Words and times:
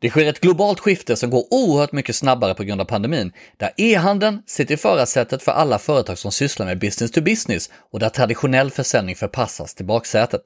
Det 0.00 0.10
sker 0.10 0.26
ett 0.26 0.40
globalt 0.40 0.80
skifte 0.80 1.16
som 1.16 1.30
går 1.30 1.44
oerhört 1.50 1.92
mycket 1.92 2.16
snabbare 2.16 2.54
på 2.54 2.64
grund 2.64 2.80
av 2.80 2.84
pandemin, 2.84 3.32
där 3.56 3.70
e-handeln 3.76 4.42
sitter 4.46 4.74
i 4.74 4.76
förarsätet 4.76 5.42
för 5.42 5.52
alla 5.52 5.78
företag 5.78 6.18
som 6.18 6.32
sysslar 6.32 6.66
med 6.66 6.78
business 6.78 7.10
to 7.10 7.20
business 7.20 7.70
och 7.92 7.98
där 7.98 8.08
traditionell 8.08 8.70
försäljning 8.70 9.16
förpassas 9.16 9.74
till 9.74 9.86
baksätet. 9.86 10.42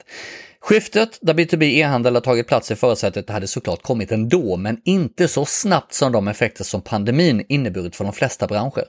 Skiftet 0.61 1.19
där 1.21 1.35
B2B 1.35 1.65
e-handel 1.65 2.15
har 2.15 2.21
tagit 2.21 2.49
plats 2.49 2.71
i 2.71 2.77
förarsätet 2.77 3.31
hade 3.31 3.47
såklart 3.47 3.83
kommit 3.83 4.13
ändå, 4.13 4.57
men 4.57 4.81
inte 4.85 5.29
så 5.29 5.45
snabbt 5.45 5.95
som 5.95 6.13
de 6.13 6.29
effekter 6.29 6.65
som 6.65 6.83
pandemin 6.83 7.45
inneburit 7.49 7.97
för 7.97 8.05
de 8.05 8.13
flesta 8.13 8.47
branscher. 8.47 8.85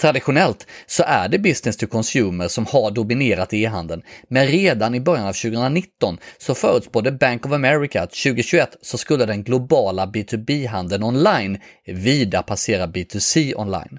Traditionellt 0.00 0.66
så 0.86 1.02
är 1.06 1.28
det 1.28 1.38
business 1.38 1.76
to 1.76 1.86
consumer 1.86 2.48
som 2.48 2.66
har 2.66 2.90
dominerat 2.90 3.52
e-handeln, 3.52 4.02
men 4.28 4.46
redan 4.46 4.94
i 4.94 5.00
början 5.00 5.26
av 5.26 5.32
2019 5.32 6.18
så 6.38 6.54
förutspådde 6.54 7.12
Bank 7.12 7.46
of 7.46 7.52
America 7.52 8.02
att 8.02 8.10
2021 8.10 8.76
så 8.82 8.98
skulle 8.98 9.26
den 9.26 9.42
globala 9.42 10.06
B2B-handeln 10.06 11.04
online 11.04 11.58
vida 11.86 12.42
passera 12.42 12.86
B2C 12.86 13.54
online. 13.56 13.98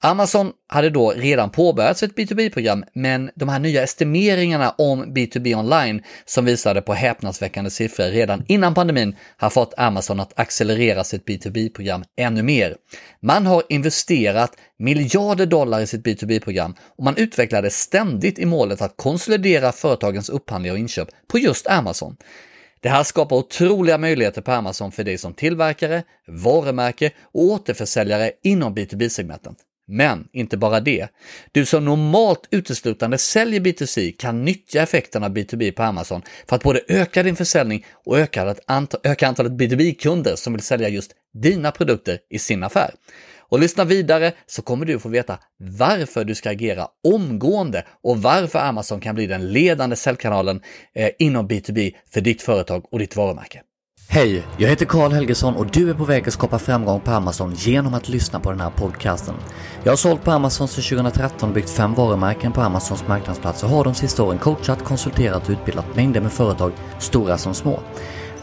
Amazon 0.00 0.52
hade 0.68 0.90
då 0.90 1.10
redan 1.10 1.50
påbörjat 1.50 1.98
sitt 1.98 2.16
B2B-program, 2.16 2.84
men 2.92 3.30
de 3.34 3.48
här 3.48 3.58
nya 3.58 3.82
estimeringarna 3.82 4.70
om 4.70 5.04
B2B 5.04 5.58
online 5.58 6.02
som 6.24 6.44
visade 6.44 6.82
på 6.82 6.94
häpnadsväckande 6.94 7.70
siffror 7.70 8.04
redan 8.04 8.44
innan 8.48 8.74
pandemin 8.74 9.16
har 9.36 9.50
fått 9.50 9.74
Amazon 9.76 10.20
att 10.20 10.38
accelerera 10.40 11.04
sitt 11.04 11.24
B2B-program 11.24 12.04
ännu 12.16 12.42
mer. 12.42 12.76
Man 13.20 13.46
har 13.46 13.62
investerat 13.68 14.52
miljarder 14.78 15.46
dollar 15.46 15.80
i 15.80 15.86
sitt 15.86 16.06
B2B-program 16.06 16.74
och 16.96 17.04
man 17.04 17.16
utvecklade 17.16 17.70
ständigt 17.70 18.38
i 18.38 18.46
målet 18.46 18.82
att 18.82 18.96
konsolidera 18.96 19.72
företagens 19.72 20.28
upphandling 20.28 20.72
och 20.72 20.78
inköp 20.78 21.08
på 21.28 21.38
just 21.38 21.66
Amazon. 21.66 22.16
Det 22.80 22.88
här 22.88 23.02
skapar 23.02 23.36
otroliga 23.36 23.98
möjligheter 23.98 24.42
på 24.42 24.52
Amazon 24.52 24.92
för 24.92 25.04
dig 25.04 25.18
som 25.18 25.34
tillverkare, 25.34 26.02
varumärke 26.26 27.10
och 27.22 27.42
återförsäljare 27.42 28.32
inom 28.42 28.74
B2B-segmentet. 28.74 29.56
Men 29.88 30.28
inte 30.32 30.56
bara 30.56 30.80
det. 30.80 31.08
Du 31.52 31.66
som 31.66 31.84
normalt 31.84 32.48
uteslutande 32.50 33.18
säljer 33.18 33.60
B2C 33.60 34.16
kan 34.18 34.44
nyttja 34.44 34.82
effekten 34.82 35.24
av 35.24 35.30
B2B 35.30 35.72
på 35.72 35.82
Amazon 35.82 36.22
för 36.48 36.56
att 36.56 36.62
både 36.62 36.80
öka 36.88 37.22
din 37.22 37.36
försäljning 37.36 37.86
och 37.92 38.18
öka 38.18 38.54
antalet 38.66 39.52
B2B-kunder 39.52 40.36
som 40.36 40.52
vill 40.52 40.62
sälja 40.62 40.88
just 40.88 41.12
dina 41.34 41.70
produkter 41.70 42.18
i 42.30 42.38
sin 42.38 42.62
affär. 42.62 42.90
Och 43.48 43.58
lyssna 43.58 43.84
vidare 43.84 44.32
så 44.46 44.62
kommer 44.62 44.86
du 44.86 44.98
få 44.98 45.08
veta 45.08 45.38
varför 45.58 46.24
du 46.24 46.34
ska 46.34 46.50
agera 46.50 46.86
omgående 47.08 47.84
och 48.02 48.22
varför 48.22 48.58
Amazon 48.58 49.00
kan 49.00 49.14
bli 49.14 49.26
den 49.26 49.52
ledande 49.52 49.96
säljkanalen 49.96 50.60
eh, 50.94 51.10
inom 51.18 51.48
B2B 51.48 51.94
för 52.12 52.20
ditt 52.20 52.42
företag 52.42 52.84
och 52.90 52.98
ditt 52.98 53.16
varumärke. 53.16 53.62
Hej, 54.08 54.42
jag 54.58 54.68
heter 54.68 54.86
Karl 54.86 55.12
Helgesson 55.12 55.56
och 55.56 55.66
du 55.66 55.90
är 55.90 55.94
på 55.94 56.04
väg 56.04 56.28
att 56.28 56.34
skapa 56.34 56.58
framgång 56.58 57.00
på 57.00 57.10
Amazon 57.10 57.54
genom 57.54 57.94
att 57.94 58.08
lyssna 58.08 58.40
på 58.40 58.50
den 58.50 58.60
här 58.60 58.70
podcasten. 58.70 59.34
Jag 59.84 59.92
har 59.92 59.96
sålt 59.96 60.24
på 60.24 60.30
Amazon 60.30 60.68
sedan 60.68 60.98
2013 60.98 61.48
och 61.48 61.54
byggt 61.54 61.70
fem 61.70 61.94
varumärken 61.94 62.52
på 62.52 62.60
Amazons 62.60 63.08
marknadsplats 63.08 63.62
och 63.62 63.68
har 63.68 63.84
de 63.84 63.94
sista 63.94 64.22
åren 64.22 64.38
coachat, 64.38 64.84
konsulterat 64.84 65.44
och 65.44 65.50
utbildat 65.50 65.96
mängder 65.96 66.20
med 66.20 66.32
företag, 66.32 66.72
stora 66.98 67.38
som 67.38 67.54
små. 67.54 67.80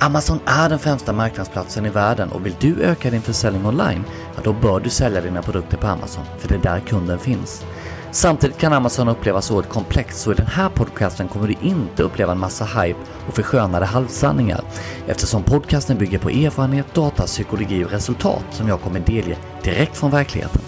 Amazon 0.03 0.39
är 0.45 0.69
den 0.69 0.79
främsta 0.79 1.13
marknadsplatsen 1.13 1.85
i 1.85 1.89
världen 1.89 2.31
och 2.31 2.45
vill 2.45 2.55
du 2.59 2.81
öka 2.81 3.09
din 3.09 3.21
försäljning 3.21 3.65
online, 3.65 4.03
ja 4.35 4.41
då 4.43 4.53
bör 4.53 4.79
du 4.79 4.89
sälja 4.89 5.21
dina 5.21 5.41
produkter 5.41 5.77
på 5.77 5.87
Amazon, 5.87 6.23
för 6.37 6.47
det 6.47 6.55
är 6.55 6.59
där 6.59 6.79
kunden 6.79 7.19
finns. 7.19 7.65
Samtidigt 8.11 8.57
kan 8.57 8.73
Amazon 8.73 9.07
upplevas 9.07 9.51
oerhört 9.51 9.69
komplext 9.69 10.19
så 10.19 10.31
i 10.31 10.35
den 10.35 10.47
här 10.47 10.69
podcasten 10.69 11.27
kommer 11.27 11.47
du 11.47 11.55
inte 11.61 12.03
uppleva 12.03 12.31
en 12.31 12.39
massa 12.39 12.65
hype 12.65 12.99
och 13.27 13.33
förskönade 13.33 13.85
halvsanningar 13.85 14.61
eftersom 15.07 15.43
podcasten 15.43 15.97
bygger 15.97 16.19
på 16.19 16.29
erfarenhet, 16.29 16.93
data, 16.93 17.23
psykologi 17.23 17.85
och 17.85 17.91
resultat 17.91 18.45
som 18.51 18.67
jag 18.67 18.81
kommer 18.81 18.99
delge 18.99 19.37
direkt 19.63 19.97
från 19.97 20.11
verkligheten. 20.11 20.61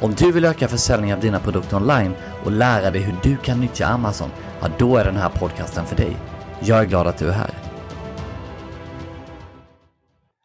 Om 0.00 0.14
du 0.14 0.32
vill 0.32 0.44
öka 0.44 0.68
försäljningen 0.68 1.16
av 1.16 1.22
dina 1.22 1.40
produkter 1.40 1.76
online 1.76 2.14
och 2.44 2.52
lära 2.52 2.90
dig 2.90 3.02
hur 3.02 3.16
du 3.22 3.36
kan 3.36 3.60
nyttja 3.60 3.86
Amazon, 3.86 4.30
ja 4.60 4.68
då 4.78 4.96
är 4.96 5.04
den 5.04 5.16
här 5.16 5.28
podcasten 5.28 5.86
för 5.86 5.96
dig. 5.96 6.16
Jag 6.60 6.80
är 6.80 6.84
glad 6.84 7.06
att 7.06 7.18
du 7.18 7.28
är 7.28 7.32
här. 7.32 7.67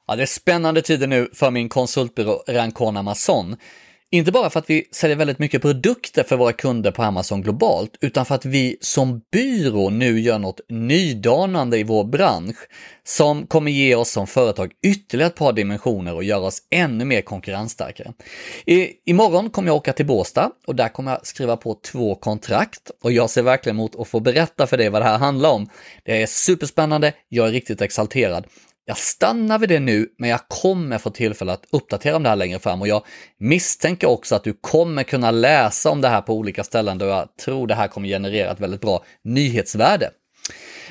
Ja, 0.07 0.15
det 0.15 0.21
är 0.21 0.25
spännande 0.25 0.81
tider 0.81 1.07
nu 1.07 1.29
för 1.33 1.51
min 1.51 1.69
konsultbyrå 1.69 2.43
Rancon 2.47 2.97
Amazon. 2.97 3.55
Inte 4.11 4.31
bara 4.31 4.49
för 4.49 4.59
att 4.59 4.69
vi 4.69 4.87
säljer 4.91 5.17
väldigt 5.17 5.39
mycket 5.39 5.61
produkter 5.61 6.23
för 6.23 6.37
våra 6.37 6.53
kunder 6.53 6.91
på 6.91 7.03
Amazon 7.03 7.41
globalt, 7.41 7.97
utan 8.01 8.25
för 8.25 8.35
att 8.35 8.45
vi 8.45 8.77
som 8.81 9.21
byrå 9.31 9.89
nu 9.89 10.19
gör 10.19 10.39
något 10.39 10.59
nydanande 10.69 11.77
i 11.77 11.83
vår 11.83 12.03
bransch 12.03 12.57
som 13.03 13.47
kommer 13.47 13.71
ge 13.71 13.95
oss 13.95 14.11
som 14.11 14.27
företag 14.27 14.71
ytterligare 14.83 15.29
ett 15.29 15.35
par 15.35 15.53
dimensioner 15.53 16.13
och 16.13 16.23
göra 16.23 16.41
oss 16.41 16.59
ännu 16.71 17.05
mer 17.05 17.21
konkurrensstarkare. 17.21 18.13
I, 18.65 18.89
imorgon 19.05 19.49
kommer 19.49 19.69
jag 19.69 19.75
åka 19.75 19.93
till 19.93 20.05
Båstad 20.05 20.51
och 20.67 20.75
där 20.75 20.89
kommer 20.89 21.11
jag 21.11 21.27
skriva 21.27 21.57
på 21.57 21.79
två 21.91 22.15
kontrakt 22.15 22.91
och 23.03 23.11
jag 23.11 23.29
ser 23.29 23.41
verkligen 23.41 23.75
emot 23.75 23.95
att 23.99 24.07
få 24.07 24.19
berätta 24.19 24.67
för 24.67 24.77
dig 24.77 24.89
vad 24.89 25.01
det 25.01 25.05
här 25.05 25.17
handlar 25.17 25.49
om. 25.49 25.69
Det 26.03 26.21
är 26.21 26.25
superspännande, 26.25 27.13
jag 27.29 27.47
är 27.47 27.51
riktigt 27.51 27.81
exalterad 27.81 28.45
jag 28.85 28.97
stannar 28.97 29.59
vid 29.59 29.69
det 29.69 29.79
nu, 29.79 30.07
men 30.17 30.29
jag 30.29 30.47
kommer 30.47 30.97
få 30.97 31.09
tillfälle 31.09 31.53
att 31.53 31.65
uppdatera 31.71 32.15
om 32.15 32.23
det 32.23 32.29
här 32.29 32.35
längre 32.35 32.59
fram 32.59 32.81
och 32.81 32.87
jag 32.87 33.05
misstänker 33.37 34.07
också 34.07 34.35
att 34.35 34.43
du 34.43 34.53
kommer 34.53 35.03
kunna 35.03 35.31
läsa 35.31 35.89
om 35.89 36.01
det 36.01 36.07
här 36.07 36.21
på 36.21 36.33
olika 36.33 36.63
ställen 36.63 36.97
då 36.97 37.05
jag 37.05 37.37
tror 37.37 37.67
det 37.67 37.75
här 37.75 37.87
kommer 37.87 38.07
generera 38.07 38.51
ett 38.51 38.59
väldigt 38.59 38.81
bra 38.81 39.03
nyhetsvärde. 39.23 40.11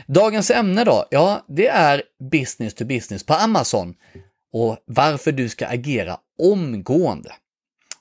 Dagens 0.06 0.50
ämne 0.50 0.84
då? 0.84 1.06
Ja, 1.10 1.44
det 1.48 1.68
är 1.68 2.02
business 2.30 2.74
to 2.74 2.84
business 2.84 3.26
på 3.26 3.34
Amazon 3.34 3.94
och 4.52 4.76
varför 4.86 5.32
du 5.32 5.48
ska 5.48 5.66
agera 5.66 6.16
omgående. 6.42 7.32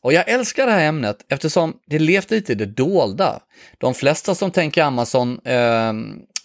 Och 0.02 0.14
jag 0.14 0.30
älskar 0.30 0.66
det 0.66 0.72
här 0.72 0.88
ämnet 0.88 1.26
eftersom 1.30 1.74
det 1.88 2.00
levt 2.00 2.32
lite 2.32 2.52
i 2.52 2.56
det 2.56 2.66
dolda. 2.66 3.40
De 3.78 3.94
flesta 3.94 4.36
som 4.36 4.52
tänker 4.52 4.84
Amazon 4.84 5.40
eh, 5.46 5.94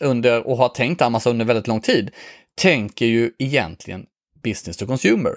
under 0.01 0.47
och 0.47 0.56
har 0.56 0.69
tänkt 0.69 1.03
Amazon 1.03 1.33
under 1.33 1.45
väldigt 1.45 1.67
lång 1.67 1.81
tid 1.81 2.11
tänker 2.56 3.06
ju 3.06 3.31
egentligen 3.39 4.06
business 4.44 4.77
to 4.77 4.87
consumer. 4.87 5.33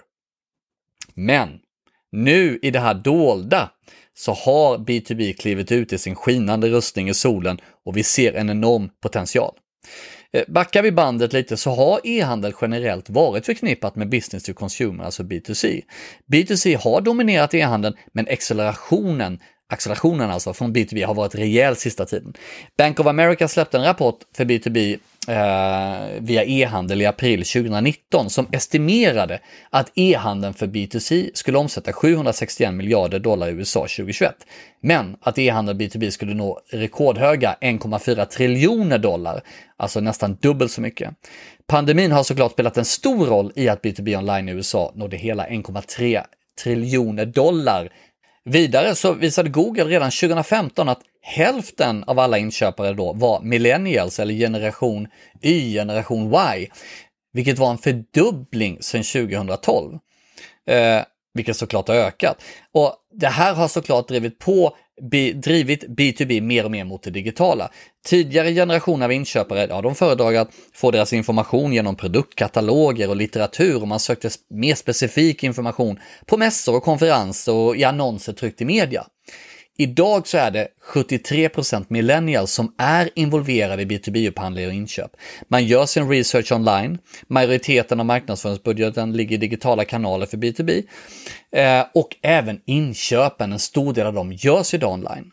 Men 1.13 1.59
nu 2.11 2.59
i 2.61 2.71
det 2.71 2.79
här 2.79 2.93
dolda 2.93 3.71
så 4.13 4.33
har 4.33 4.77
B2B 4.77 5.33
klivit 5.33 5.71
ut 5.71 5.93
i 5.93 5.97
sin 5.97 6.15
skinande 6.15 6.69
rustning 6.69 7.09
i 7.09 7.13
solen 7.13 7.57
och 7.85 7.97
vi 7.97 8.03
ser 8.03 8.33
en 8.33 8.49
enorm 8.49 8.89
potential. 9.01 9.55
Eh, 10.33 10.43
backar 10.47 10.83
vi 10.83 10.91
bandet 10.91 11.33
lite 11.33 11.57
så 11.57 11.71
har 11.71 11.99
e-handel 12.03 12.53
generellt 12.61 13.09
varit 13.09 13.45
förknippat 13.45 13.95
med 13.95 14.09
business 14.09 14.43
to 14.43 14.53
consumer, 14.53 15.03
alltså 15.03 15.23
B2C. 15.23 15.81
B2C 16.31 16.77
har 16.77 17.01
dominerat 17.01 17.53
e-handeln, 17.53 17.95
men 18.13 18.27
accelerationen 18.31 19.39
accelerationen 19.69 20.29
alltså 20.29 20.53
från 20.53 20.75
B2B 20.75 21.05
har 21.05 21.13
varit 21.13 21.35
rejäl 21.35 21.75
sista 21.75 22.05
tiden. 22.05 22.33
Bank 22.77 22.99
of 22.99 23.07
America 23.07 23.47
släppte 23.47 23.77
en 23.77 23.83
rapport 23.83 24.19
för 24.37 24.45
B2B 24.45 24.99
eh, 25.29 26.21
via 26.21 26.43
e-handel 26.43 27.01
i 27.01 27.05
april 27.05 27.45
2019 27.45 28.29
som 28.29 28.47
estimerade 28.51 29.39
att 29.69 29.91
e-handeln 29.95 30.53
för 30.53 30.67
B2C 30.67 31.29
skulle 31.33 31.57
omsätta 31.57 31.93
761 31.93 32.73
miljarder 32.73 33.19
dollar 33.19 33.47
i 33.47 33.51
USA 33.51 33.79
2021. 33.79 34.35
Men 34.81 35.17
att 35.21 35.37
e-handel 35.37 35.75
B2B 35.75 36.09
skulle 36.09 36.33
nå 36.33 36.59
rekordhöga 36.71 37.55
1,4 37.61 38.25
triljoner 38.25 38.97
dollar, 38.97 39.41
alltså 39.77 39.99
nästan 39.99 40.35
dubbelt 40.35 40.71
så 40.71 40.81
mycket. 40.81 41.13
Pandemin 41.67 42.11
har 42.11 42.23
såklart 42.23 42.51
spelat 42.51 42.77
en 42.77 42.85
stor 42.85 43.25
roll 43.25 43.51
i 43.55 43.69
att 43.69 43.81
B2B 43.81 44.17
online 44.17 44.49
i 44.49 44.51
USA 44.51 44.91
nådde 44.95 45.17
hela 45.17 45.47
1,3 45.47 46.23
triljoner 46.63 47.25
dollar 47.25 47.89
Vidare 48.45 48.95
så 48.95 49.13
visade 49.13 49.49
Google 49.49 49.83
redan 49.83 50.11
2015 50.11 50.89
att 50.89 51.01
hälften 51.21 52.03
av 52.03 52.19
alla 52.19 52.37
inköpare 52.37 52.93
då 52.93 53.13
var 53.13 53.41
millennials 53.41 54.19
eller 54.19 54.33
generation 54.33 55.07
Y, 55.41 55.73
generation 55.73 56.33
Y, 56.57 56.67
vilket 57.33 57.59
var 57.59 57.71
en 57.71 57.77
fördubbling 57.77 58.77
sedan 58.81 59.03
2012. 59.03 59.99
Eh, 60.67 61.01
vilket 61.33 61.57
såklart 61.57 61.87
har 61.87 61.95
ökat. 61.95 62.41
Och 62.71 62.95
det 63.13 63.27
här 63.27 63.53
har 63.53 63.67
såklart 63.67 64.07
drivit 64.07 64.39
på 64.39 64.75
drivit 65.33 65.83
B2B 65.83 66.41
mer 66.41 66.65
och 66.65 66.71
mer 66.71 66.83
mot 66.83 67.03
det 67.03 67.11
digitala. 67.11 67.71
Tidigare 68.05 68.53
generationer 68.53 69.05
av 69.05 69.11
inköpare, 69.11 69.67
ja, 69.69 69.81
de 69.81 69.95
föredrar 69.95 70.33
att 70.33 70.49
få 70.73 70.91
deras 70.91 71.13
information 71.13 71.73
genom 71.73 71.95
produktkataloger 71.95 73.09
och 73.09 73.15
litteratur 73.15 73.81
och 73.81 73.87
man 73.87 73.99
sökte 73.99 74.29
mer 74.49 74.75
specifik 74.75 75.43
information 75.43 75.99
på 76.25 76.37
mässor 76.37 76.75
och 76.75 76.83
konferenser 76.83 77.53
och 77.53 77.75
i 77.75 77.83
annonser 77.83 78.33
tryckt 78.33 78.61
i 78.61 78.65
media. 78.65 79.05
Idag 79.81 80.27
så 80.27 80.37
är 80.37 80.51
det 80.51 80.67
73% 80.93 81.85
millennials 81.87 82.51
som 82.51 82.73
är 82.77 83.09
involverade 83.15 83.81
i 83.81 83.85
B2B-upphandling 83.85 84.67
och 84.67 84.73
inköp. 84.73 85.11
Man 85.47 85.65
gör 85.65 85.85
sin 85.85 86.09
research 86.09 86.51
online, 86.51 86.97
majoriteten 87.27 87.99
av 87.99 88.05
marknadsföringsbudgeten 88.05 89.13
ligger 89.13 89.35
i 89.35 89.39
digitala 89.39 89.85
kanaler 89.85 90.25
för 90.25 90.37
B2B 90.37 90.83
eh, 91.51 91.85
och 91.93 92.15
även 92.21 92.61
inköpen, 92.65 93.51
en 93.53 93.59
stor 93.59 93.93
del 93.93 94.07
av 94.07 94.13
dem 94.13 94.33
görs 94.33 94.73
idag 94.73 94.93
online. 94.93 95.31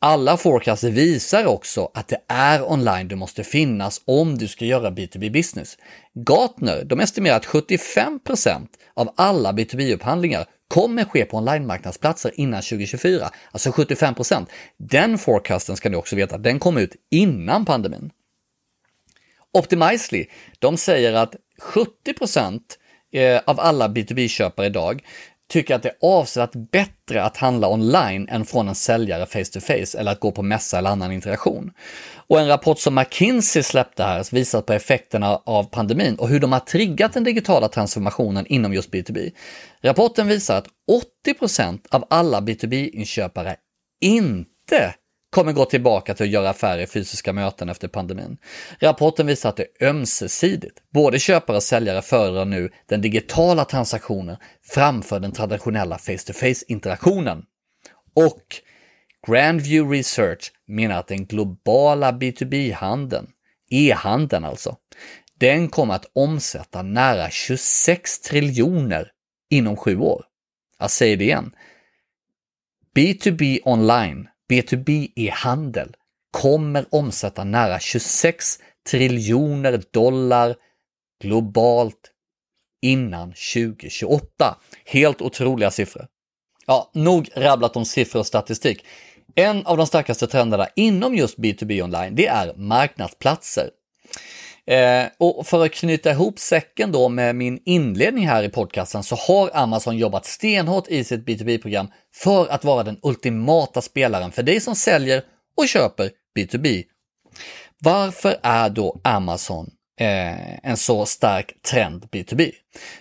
Alla 0.00 0.36
forecasts 0.36 0.84
visar 0.84 1.46
också 1.46 1.90
att 1.94 2.08
det 2.08 2.20
är 2.28 2.72
online 2.72 3.08
du 3.08 3.16
måste 3.16 3.44
finnas 3.44 4.00
om 4.04 4.38
du 4.38 4.48
ska 4.48 4.64
göra 4.64 4.90
B2B 4.90 5.32
business. 5.32 5.78
Gartner, 6.28 6.84
de 6.84 7.00
estimerar 7.00 7.36
att 7.36 7.46
75% 7.46 8.66
av 8.94 9.12
alla 9.16 9.52
B2B-upphandlingar 9.52 10.44
kommer 10.68 11.04
ske 11.04 11.24
på 11.24 11.36
online-marknadsplatser 11.36 12.32
innan 12.34 12.62
2024, 12.62 13.30
alltså 13.50 13.70
75% 13.70 14.46
Den 14.76 15.18
forecasten 15.18 15.76
ska 15.76 15.88
ni 15.88 15.96
också 15.96 16.16
veta, 16.16 16.38
den 16.38 16.58
kom 16.58 16.76
ut 16.76 16.96
innan 17.10 17.64
pandemin. 17.64 18.10
Optimizely, 19.52 20.26
de 20.58 20.76
säger 20.76 21.12
att 21.12 21.34
70 21.58 21.90
eh, 23.12 23.40
av 23.46 23.60
alla 23.60 23.88
B2B-köpare 23.88 24.66
idag 24.66 25.02
tycker 25.48 25.74
att 25.74 25.82
det 25.82 25.88
är 25.88 25.96
avsevärt 26.00 26.70
bättre 26.72 27.22
att 27.22 27.36
handla 27.36 27.68
online 27.68 28.28
än 28.28 28.44
från 28.44 28.68
en 28.68 28.74
säljare 28.74 29.26
face 29.26 29.44
to 29.52 29.60
face 29.60 29.98
eller 29.98 30.12
att 30.12 30.20
gå 30.20 30.32
på 30.32 30.42
mässa 30.42 30.78
eller 30.78 30.90
annan 30.90 31.12
interaktion. 31.12 31.72
Och 32.28 32.40
en 32.40 32.48
rapport 32.48 32.78
som 32.78 32.94
McKinsey 32.94 33.62
släppte 33.62 34.02
här 34.02 34.34
visar 34.34 34.60
på 34.60 34.72
effekterna 34.72 35.40
av 35.44 35.64
pandemin 35.64 36.14
och 36.14 36.28
hur 36.28 36.40
de 36.40 36.52
har 36.52 36.60
triggat 36.60 37.12
den 37.12 37.24
digitala 37.24 37.68
transformationen 37.68 38.46
inom 38.46 38.74
just 38.74 38.90
B2B. 38.90 39.32
Rapporten 39.82 40.28
visar 40.28 40.58
att 40.58 40.68
80% 41.26 41.78
av 41.90 42.04
alla 42.10 42.40
B2B-inköpare 42.40 43.56
inte 44.00 44.94
kommer 45.30 45.52
gå 45.52 45.64
tillbaka 45.64 46.14
till 46.14 46.24
att 46.24 46.30
göra 46.30 46.50
affärer 46.50 46.82
i 46.82 46.86
fysiska 46.86 47.32
möten 47.32 47.68
efter 47.68 47.88
pandemin. 47.88 48.38
Rapporten 48.80 49.26
visar 49.26 49.48
att 49.48 49.56
det 49.56 49.66
är 49.80 49.88
ömsesidigt. 49.88 50.82
Både 50.92 51.18
köpare 51.18 51.56
och 51.56 51.62
säljare 51.62 52.02
föredrar 52.02 52.44
nu 52.44 52.70
den 52.86 53.00
digitala 53.00 53.64
transaktionen 53.64 54.36
framför 54.62 55.20
den 55.20 55.32
traditionella 55.32 55.98
face-to-face 55.98 56.64
interaktionen. 56.68 57.42
Och 58.14 58.42
Grandview 59.26 59.98
Research 59.98 60.52
menar 60.66 60.98
att 60.98 61.08
den 61.08 61.26
globala 61.26 62.12
B2B-handeln, 62.12 63.26
e-handeln 63.70 64.44
alltså, 64.44 64.76
den 65.38 65.68
kommer 65.68 65.94
att 65.94 66.10
omsätta 66.12 66.82
nära 66.82 67.30
26 67.30 68.20
triljoner 68.20 69.10
inom 69.50 69.76
sju 69.76 69.98
år. 69.98 70.24
Jag 70.78 70.90
säger 70.90 71.16
det 71.16 71.24
igen. 71.24 71.52
B2B 72.94 73.58
online 73.64 74.28
B2B 74.50 75.12
e-handel 75.16 75.94
kommer 76.30 76.86
omsätta 76.90 77.44
nära 77.44 77.80
26 77.80 78.58
triljoner 78.90 79.82
dollar 79.90 80.56
globalt 81.22 82.10
innan 82.82 83.32
2028. 83.54 84.56
Helt 84.84 85.22
otroliga 85.22 85.70
siffror. 85.70 86.06
Ja, 86.66 86.90
nog 86.94 87.28
rabblat 87.34 87.76
om 87.76 87.84
siffror 87.84 88.20
och 88.20 88.26
statistik. 88.26 88.84
En 89.34 89.66
av 89.66 89.76
de 89.76 89.86
starkaste 89.86 90.26
trenderna 90.26 90.68
inom 90.76 91.14
just 91.14 91.38
B2B 91.38 91.82
online, 91.82 92.14
det 92.14 92.26
är 92.26 92.54
marknadsplatser. 92.56 93.70
Eh, 94.66 95.06
och 95.18 95.46
för 95.46 95.64
att 95.64 95.72
knyta 95.72 96.10
ihop 96.10 96.38
säcken 96.38 96.92
då 96.92 97.08
med 97.08 97.36
min 97.36 97.62
inledning 97.64 98.28
här 98.28 98.42
i 98.42 98.48
podcasten 98.48 99.02
så 99.02 99.16
har 99.16 99.50
Amazon 99.54 99.96
jobbat 99.96 100.26
stenhårt 100.26 100.88
i 100.88 101.04
sitt 101.04 101.26
B2B-program 101.26 101.88
för 102.14 102.48
att 102.48 102.64
vara 102.64 102.82
den 102.82 102.98
ultimata 103.02 103.80
spelaren 103.82 104.32
för 104.32 104.42
dig 104.42 104.60
som 104.60 104.74
säljer 104.74 105.22
och 105.56 105.68
köper 105.68 106.10
B2B. 106.38 106.84
Varför 107.78 108.36
är 108.42 108.68
då 108.68 109.00
Amazon 109.04 109.70
eh, 110.00 110.68
en 110.70 110.76
så 110.76 111.06
stark 111.06 111.62
trend 111.62 112.04
B2B? 112.04 112.50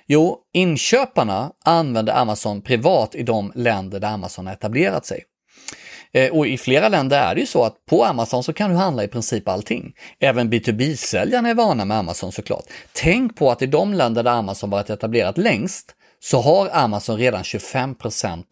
Jo, 0.07 0.37
inköparna 0.53 1.51
använder 1.65 2.13
Amazon 2.13 2.61
privat 2.61 3.15
i 3.15 3.23
de 3.23 3.51
länder 3.55 3.99
där 3.99 4.07
Amazon 4.07 4.47
har 4.47 4.53
etablerat 4.53 5.05
sig. 5.05 5.23
Eh, 6.15 6.31
och 6.31 6.47
i 6.47 6.57
flera 6.57 6.89
länder 6.89 7.19
är 7.19 7.35
det 7.35 7.41
ju 7.41 7.47
så 7.47 7.63
att 7.63 7.85
på 7.85 8.05
Amazon 8.05 8.43
så 8.43 8.53
kan 8.53 8.69
du 8.69 8.75
handla 8.75 9.03
i 9.03 9.07
princip 9.07 9.47
allting. 9.47 9.93
Även 10.19 10.51
B2B-säljarna 10.51 11.49
är 11.49 11.53
vana 11.53 11.85
med 11.85 11.97
Amazon 11.97 12.31
såklart. 12.31 12.63
Tänk 12.93 13.35
på 13.35 13.51
att 13.51 13.61
i 13.61 13.65
de 13.65 13.93
länder 13.93 14.23
där 14.23 14.31
Amazon 14.31 14.69
varit 14.69 14.89
etablerat 14.89 15.37
längst 15.37 15.95
så 16.19 16.41
har 16.41 16.69
Amazon 16.73 17.17
redan 17.17 17.43
25% 17.43 18.43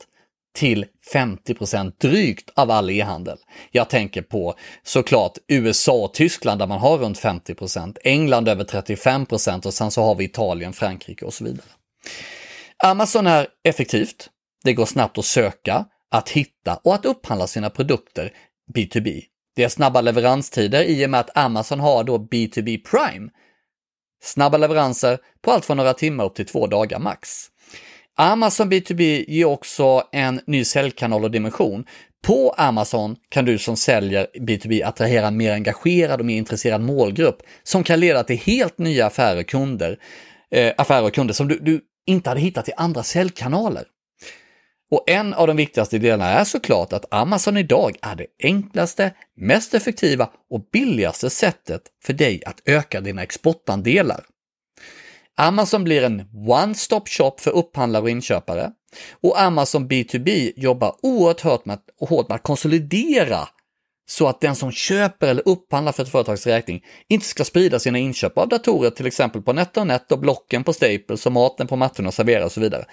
till 0.56 0.86
50% 1.14 1.94
drygt 2.02 2.50
av 2.56 2.72
all 2.72 2.90
e-handel. 2.90 3.38
Jag 3.72 3.90
tänker 3.90 4.22
på 4.22 4.56
såklart 4.84 5.38
USA 5.48 5.94
och 5.94 6.14
Tyskland 6.14 6.60
där 6.60 6.68
man 6.68 6.80
har 6.80 6.98
runt 6.98 7.20
50% 7.20 7.98
England 8.04 8.48
över 8.48 8.64
35% 8.64 9.66
och 9.66 9.74
sen 9.74 9.92
så 9.92 10.04
har 10.04 10.16
vi 10.16 10.24
Italien, 10.24 10.74
Frankrike 10.74 11.26
och 11.26 11.34
så 11.34 11.44
vidare. 11.44 11.66
Amazon 12.84 13.28
är 13.28 13.48
effektivt. 13.64 14.30
Det 14.64 14.74
går 14.74 14.86
snabbt 14.86 15.18
att 15.18 15.26
söka 15.26 15.86
att 16.14 16.30
hitta 16.30 16.80
och 16.84 16.96
att 16.96 17.06
upphandla 17.06 17.48
sina 17.48 17.70
produkter 17.70 18.34
B2B. 18.76 19.22
Det 19.56 19.64
är 19.64 19.70
snabba 19.70 20.02
leveranstider 20.02 20.84
i 20.84 21.06
och 21.06 21.10
med 21.10 21.20
att 21.20 21.38
Amazon 21.38 21.80
har 21.80 22.04
då 22.04 22.18
B2B 22.18 22.84
Prime. 22.84 23.30
Snabba 24.24 24.58
leveranser 24.58 25.18
på 25.42 25.52
allt 25.52 25.66
från 25.66 25.78
några 25.78 25.94
timmar 25.94 26.26
upp 26.26 26.36
till 26.36 26.46
två 26.46 26.68
dagar 26.68 27.00
max. 27.00 27.30
Amazon 28.18 28.72
B2B 28.72 29.26
ger 29.28 29.46
också 29.46 30.04
en 30.12 30.42
ny 30.48 30.66
säljkanal 30.66 31.24
och 31.24 31.32
dimension. 31.32 31.86
På 32.26 32.56
Amazon 32.58 33.16
kan 33.30 33.46
du 33.46 33.58
som 33.58 33.78
säljer 33.78 34.28
B2B 34.40 34.88
attrahera 34.88 35.28
en 35.28 35.38
mer 35.38 35.52
engagerad 35.52 36.20
och 36.20 36.26
mer 36.26 36.38
intresserad 36.38 36.82
målgrupp 36.82 37.38
som 37.64 37.84
kan 37.84 38.00
leda 38.00 38.24
till 38.24 38.38
helt 38.38 38.78
nya 38.78 39.06
affärer, 39.06 39.44
kunder, 39.44 40.00
eh, 40.52 40.74
affärer 40.78 41.04
och 41.04 41.14
kunder 41.14 41.34
som 41.34 41.48
du, 41.48 41.60
du 41.60 41.82
inte 42.06 42.30
hade 42.30 42.42
hittat 42.42 42.70
i 42.70 42.72
andra 42.78 43.04
säljkanaler. 43.04 43.84
Och 44.94 45.04
en 45.08 45.34
av 45.34 45.48
de 45.48 45.58
viktigaste 45.58 45.98
delarna 45.98 46.26
är 46.26 46.44
såklart 46.44 46.94
att 46.94 47.14
Amazon 47.14 47.58
idag 47.58 47.96
är 48.02 48.16
det 48.16 48.26
enklaste, 48.44 49.14
mest 49.38 49.74
effektiva 49.74 50.30
och 50.50 50.68
billigaste 50.72 51.30
sättet 51.30 51.82
för 52.04 52.14
dig 52.14 52.44
att 52.46 52.62
öka 52.66 53.02
dina 53.02 53.24
exportandelar. 53.24 54.26
Amazon 55.38 55.84
blir 55.84 56.04
en 56.04 56.22
one-stop 56.48 57.04
shop 57.06 57.36
för 57.40 57.52
upphandlare 57.52 58.04
och 58.04 58.10
inköpare 58.10 58.72
och 59.22 59.42
Amazon 59.42 59.90
B2B 59.90 60.52
jobbar 60.56 60.96
oerhört 61.02 61.42
hårt 61.42 61.66
med, 61.66 61.80
hårt 62.00 62.30
med 62.30 62.36
att 62.36 62.44
konsolidera 62.44 63.48
så 64.14 64.28
att 64.28 64.42
den 64.42 64.56
som 64.56 64.72
köper 64.72 65.28
eller 65.28 65.48
upphandlar 65.48 65.92
för 65.92 66.04
ett 66.04 66.10
företags 66.10 66.48
räkning 66.48 66.84
inte 67.08 67.26
ska 67.26 67.44
sprida 67.44 67.80
sina 67.80 67.98
inköp 67.98 68.38
av 68.38 68.48
datorer 68.48 68.90
till 68.90 69.06
exempel 69.06 69.42
på 69.42 69.54
NetOnNet 69.54 70.12
och 70.12 70.20
blocken 70.20 70.64
på 70.64 70.74
Staples 70.74 71.26
och 71.26 71.32
maten 71.32 71.68
på 71.68 71.76
mattorna 71.76 72.08
och 72.08 72.14
servera 72.14 72.46
och 72.46 72.52
så 72.52 72.62
vidare. 72.62 72.86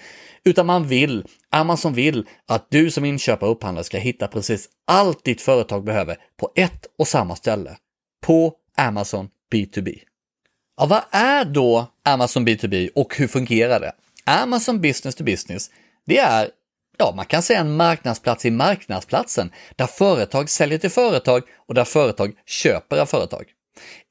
Utan 0.43 0.65
man 0.65 0.87
vill, 0.87 1.25
Amazon 1.51 1.93
vill 1.93 2.25
att 2.47 2.67
du 2.69 2.91
som 2.91 3.05
inköpare 3.05 3.49
och 3.49 3.55
upphandlare 3.55 3.83
ska 3.83 3.97
hitta 3.97 4.27
precis 4.27 4.69
allt 4.87 5.23
ditt 5.23 5.41
företag 5.41 5.83
behöver 5.83 6.17
på 6.39 6.51
ett 6.55 6.85
och 6.97 7.07
samma 7.07 7.35
ställe. 7.35 7.77
På 8.21 8.53
Amazon 8.77 9.29
B2B. 9.53 9.99
Ja, 10.77 10.85
vad 10.85 11.01
är 11.11 11.45
då 11.45 11.87
Amazon 12.05 12.47
B2B 12.47 12.89
och 12.95 13.17
hur 13.17 13.27
fungerar 13.27 13.79
det? 13.79 13.91
Amazon 14.25 14.81
Business 14.81 15.15
to 15.15 15.23
Business, 15.23 15.69
det 16.05 16.17
är 16.17 16.49
ja, 16.97 17.13
man 17.15 17.25
kan 17.25 17.41
säga 17.41 17.59
en 17.59 17.75
marknadsplats 17.75 18.45
i 18.45 18.51
marknadsplatsen 18.51 19.51
där 19.75 19.87
företag 19.87 20.49
säljer 20.49 20.77
till 20.77 20.89
företag 20.89 21.43
och 21.67 21.73
där 21.73 21.85
företag 21.85 22.33
köper 22.45 22.97
av 22.97 23.05
företag. 23.05 23.45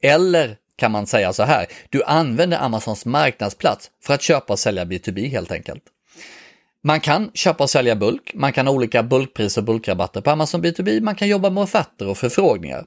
Eller 0.02 0.56
kan 0.76 0.92
man 0.92 1.06
säga 1.06 1.32
så 1.32 1.42
här, 1.42 1.66
du 1.90 2.02
använder 2.02 2.58
Amazons 2.58 3.06
marknadsplats 3.06 3.90
för 4.02 4.14
att 4.14 4.22
köpa 4.22 4.52
och 4.52 4.58
sälja 4.58 4.84
B2B 4.84 5.28
helt 5.28 5.52
enkelt. 5.52 5.82
Man 6.82 7.00
kan 7.00 7.30
köpa 7.34 7.64
och 7.64 7.70
sälja 7.70 7.96
bulk, 7.96 8.32
man 8.34 8.52
kan 8.52 8.66
ha 8.66 8.74
olika 8.74 9.02
bulkpriser 9.02 9.60
och 9.60 9.64
bulkrabatter 9.64 10.20
på 10.20 10.30
Amazon 10.30 10.64
B2B, 10.64 11.00
man 11.00 11.14
kan 11.14 11.28
jobba 11.28 11.50
med 11.50 11.62
offerter 11.62 12.08
och 12.08 12.18
förfrågningar. 12.18 12.84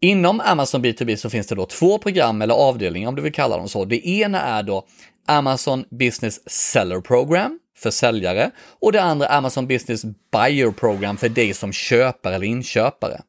Inom 0.00 0.40
Amazon 0.40 0.84
B2B 0.84 1.16
så 1.16 1.30
finns 1.30 1.46
det 1.46 1.54
då 1.54 1.66
två 1.66 1.98
program 1.98 2.42
eller 2.42 2.54
avdelningar 2.54 3.08
om 3.08 3.14
du 3.14 3.22
vill 3.22 3.32
kalla 3.32 3.56
dem 3.56 3.68
så. 3.68 3.84
Det 3.84 4.08
ena 4.08 4.40
är 4.40 4.62
då 4.62 4.86
Amazon 5.26 5.84
Business 5.90 6.50
Seller 6.50 7.00
Program 7.00 7.58
för 7.80 7.90
säljare 7.90 8.50
och 8.80 8.92
det 8.92 9.02
andra 9.02 9.26
Amazon 9.26 9.66
Business 9.66 10.04
Buyer 10.32 10.70
Program 10.70 11.16
för 11.16 11.28
dig 11.28 11.54
som 11.54 11.72
köpare 11.72 12.34
eller 12.34 12.46
inköpare. 12.46 13.20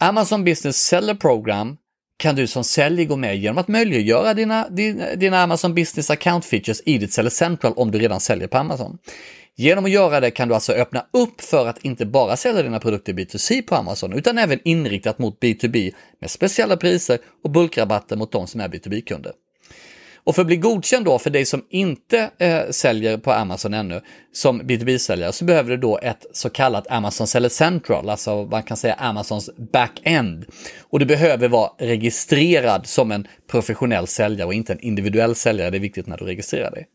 Amazon 0.00 0.44
Business 0.44 0.76
Seller 0.76 1.14
Program 1.14 1.76
kan 2.16 2.36
du 2.36 2.46
som 2.46 2.64
säljare 2.64 3.04
gå 3.04 3.16
med 3.16 3.36
genom 3.36 3.58
att 3.58 3.68
möjliggöra 3.68 4.34
dina, 4.34 4.68
dina, 4.68 5.14
dina 5.14 5.42
Amazon 5.42 5.74
Business 5.74 6.10
Account 6.10 6.44
Features 6.44 6.82
i 6.86 6.98
ditt 6.98 7.12
Seller 7.12 7.30
Central 7.30 7.72
om 7.76 7.90
du 7.90 7.98
redan 7.98 8.20
säljer 8.20 8.48
på 8.48 8.58
Amazon. 8.58 8.98
Genom 9.56 9.84
att 9.84 9.90
göra 9.90 10.20
det 10.20 10.30
kan 10.30 10.48
du 10.48 10.54
alltså 10.54 10.72
öppna 10.72 11.06
upp 11.12 11.40
för 11.40 11.66
att 11.66 11.84
inte 11.84 12.06
bara 12.06 12.36
sälja 12.36 12.62
dina 12.62 12.80
produkter 12.80 13.12
B2C 13.12 13.62
på 13.62 13.74
Amazon 13.74 14.12
utan 14.12 14.38
även 14.38 14.60
inriktat 14.64 15.18
mot 15.18 15.40
B2B 15.40 15.94
med 16.20 16.30
speciella 16.30 16.76
priser 16.76 17.18
och 17.44 17.50
bulkrabatter 17.50 18.16
mot 18.16 18.32
de 18.32 18.46
som 18.46 18.60
är 18.60 18.68
B2B-kunder. 18.68 19.32
Och 20.24 20.34
för 20.34 20.42
att 20.42 20.46
bli 20.46 20.56
godkänd 20.56 21.04
då 21.04 21.18
för 21.18 21.30
dig 21.30 21.44
som 21.44 21.64
inte 21.70 22.30
eh, 22.38 22.70
säljer 22.70 23.18
på 23.18 23.32
Amazon 23.32 23.74
ännu 23.74 24.00
som 24.32 24.62
B2B-säljare 24.62 25.32
så 25.32 25.44
behöver 25.44 25.70
du 25.70 25.76
då 25.76 25.98
ett 25.98 26.26
så 26.32 26.50
kallat 26.50 26.86
Amazon 26.90 27.26
Seller 27.26 27.48
Central, 27.48 28.10
alltså 28.10 28.44
man 28.44 28.62
kan 28.62 28.76
säga 28.76 28.94
Amazons 28.94 29.50
back-end. 29.72 30.44
Och 30.80 30.98
du 30.98 31.06
behöver 31.06 31.48
vara 31.48 31.70
registrerad 31.78 32.86
som 32.86 33.12
en 33.12 33.26
professionell 33.50 34.06
säljare 34.06 34.46
och 34.46 34.54
inte 34.54 34.72
en 34.72 34.80
individuell 34.80 35.34
säljare, 35.34 35.70
det 35.70 35.76
är 35.76 35.80
viktigt 35.80 36.06
när 36.06 36.16
du 36.16 36.24
registrerar 36.24 36.70
dig. 36.70 36.86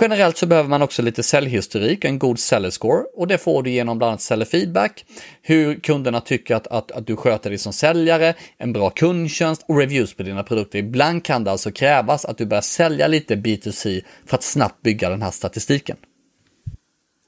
Generellt 0.00 0.36
så 0.36 0.46
behöver 0.46 0.68
man 0.68 0.82
också 0.82 1.02
lite 1.02 1.22
säljhistorik 1.22 1.98
och 1.98 2.04
en 2.04 2.18
god 2.18 2.38
seller 2.38 2.70
score 2.70 3.04
och 3.16 3.26
det 3.26 3.38
får 3.38 3.62
du 3.62 3.70
genom 3.70 3.98
bland 3.98 4.08
annat 4.08 4.20
seller 4.20 4.44
feedback, 4.44 5.04
hur 5.42 5.74
kunderna 5.74 6.20
tycker 6.20 6.54
att, 6.54 6.66
att, 6.66 6.90
att 6.90 7.06
du 7.06 7.16
sköter 7.16 7.50
dig 7.50 7.58
som 7.58 7.72
säljare, 7.72 8.34
en 8.58 8.72
bra 8.72 8.90
kundtjänst 8.90 9.64
och 9.68 9.78
reviews 9.78 10.14
på 10.14 10.22
dina 10.22 10.42
produkter. 10.42 10.78
Ibland 10.78 11.24
kan 11.24 11.44
det 11.44 11.50
alltså 11.50 11.70
krävas 11.70 12.24
att 12.24 12.38
du 12.38 12.46
börjar 12.46 12.62
sälja 12.62 13.06
lite 13.06 13.36
B2C 13.36 14.02
för 14.26 14.36
att 14.36 14.42
snabbt 14.42 14.82
bygga 14.82 15.10
den 15.10 15.22
här 15.22 15.30
statistiken. 15.30 15.96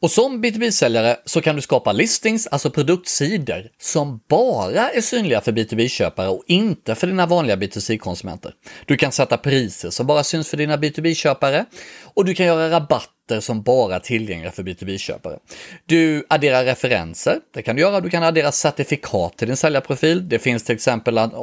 Och 0.02 0.10
som 0.10 0.44
B2B-säljare 0.44 1.16
så 1.24 1.40
kan 1.40 1.56
du 1.56 1.62
skapa 1.62 1.92
listings, 1.92 2.46
alltså 2.46 2.70
produktsidor, 2.70 3.68
som 3.80 4.20
bara 4.28 4.90
är 4.90 5.00
synliga 5.00 5.40
för 5.40 5.52
B2B-köpare 5.52 6.28
och 6.28 6.44
inte 6.46 6.94
för 6.94 7.06
dina 7.06 7.26
vanliga 7.26 7.56
B2C-konsumenter. 7.56 8.52
Du 8.86 8.96
kan 8.96 9.12
sätta 9.12 9.36
priser 9.36 9.90
som 9.90 10.06
bara 10.06 10.24
syns 10.24 10.48
för 10.48 10.56
dina 10.56 10.76
B2B-köpare 10.76 11.64
och 12.14 12.24
du 12.24 12.34
kan 12.34 12.46
göra 12.46 12.70
rabatter 12.70 13.21
som 13.40 13.62
bara 13.62 13.96
är 13.96 14.00
tillgängliga 14.00 14.52
för 14.52 14.62
B2B-köpare. 14.62 15.38
Du 15.86 16.24
adderar 16.28 16.64
referenser, 16.64 17.38
det 17.54 17.62
kan 17.62 17.76
du 17.76 17.82
göra. 17.82 18.00
Du 18.00 18.10
kan 18.10 18.22
addera 18.22 18.52
certifikat 18.52 19.38
till 19.38 19.48
din 19.48 19.56
säljarprofil. 19.56 20.28
Det 20.28 20.38
finns 20.38 20.64
till 20.64 20.74
exempel 20.74 21.18
att, 21.18 21.34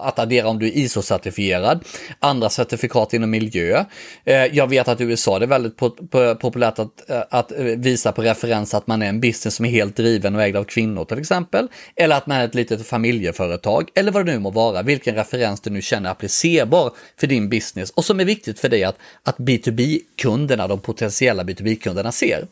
att 0.00 0.18
addera 0.18 0.48
om 0.48 0.58
du 0.58 0.66
är 0.66 0.72
ISO-certifierad, 0.72 1.84
andra 2.20 2.50
certifikat 2.50 3.12
inom 3.12 3.30
miljö. 3.30 3.84
Eh, 4.24 4.34
jag 4.34 4.70
vet 4.70 4.88
att 4.88 5.00
i 5.00 5.04
USA 5.04 5.38
det 5.38 5.44
är 5.44 5.48
väldigt 5.48 5.76
populärt 6.40 6.78
att, 6.78 7.10
eh, 7.10 7.22
att 7.30 7.52
eh, 7.52 7.58
visa 7.58 8.12
på 8.12 8.22
referens 8.22 8.74
att 8.74 8.86
man 8.86 9.02
är 9.02 9.08
en 9.08 9.20
business 9.20 9.54
som 9.54 9.64
är 9.64 9.70
helt 9.70 9.96
driven 9.96 10.34
och 10.34 10.42
ägd 10.42 10.56
av 10.56 10.64
kvinnor 10.64 11.04
till 11.04 11.18
exempel. 11.18 11.68
Eller 11.96 12.16
att 12.16 12.26
man 12.26 12.36
är 12.36 12.44
ett 12.44 12.54
litet 12.54 12.86
familjeföretag, 12.86 13.90
eller 13.94 14.12
vad 14.12 14.26
det 14.26 14.32
nu 14.32 14.38
må 14.38 14.50
vara, 14.50 14.82
vilken 14.82 15.14
referens 15.14 15.60
du 15.60 15.70
nu 15.70 15.82
känner 15.82 16.10
applicerbar 16.10 16.92
för 17.20 17.26
din 17.26 17.48
business 17.48 17.90
och 17.90 18.04
som 18.04 18.20
är 18.20 18.24
viktigt 18.24 18.60
för 18.60 18.68
dig 18.68 18.84
att, 18.84 18.96
att 19.22 19.36
B2B-kunderna, 19.36 20.68
de 20.68 20.80
potentiella 20.80 21.15
potentiella 21.16 21.42
B2B-kunderna 21.42 22.12
ser. 22.12 22.46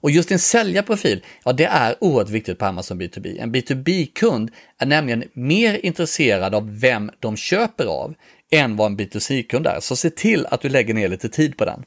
Och 0.00 0.10
just 0.10 0.30
en 0.30 0.38
säljarprofil, 0.38 1.24
ja 1.44 1.52
det 1.52 1.64
är 1.64 1.96
oerhört 2.00 2.30
viktigt 2.30 2.58
på 2.58 2.66
Amazon 2.66 3.00
B2B. 3.00 3.40
En 3.40 3.54
B2B-kund 3.54 4.50
är 4.78 4.86
nämligen 4.86 5.24
mer 5.32 5.86
intresserad 5.86 6.54
av 6.54 6.80
vem 6.80 7.10
de 7.20 7.36
köper 7.36 7.84
av 7.84 8.14
än 8.50 8.76
vad 8.76 8.86
en 8.86 8.98
B2C-kund 8.98 9.66
är. 9.66 9.80
Så 9.80 9.96
se 9.96 10.10
till 10.10 10.46
att 10.46 10.60
du 10.60 10.68
lägger 10.68 10.94
ner 10.94 11.08
lite 11.08 11.28
tid 11.28 11.56
på 11.56 11.64
den. 11.64 11.84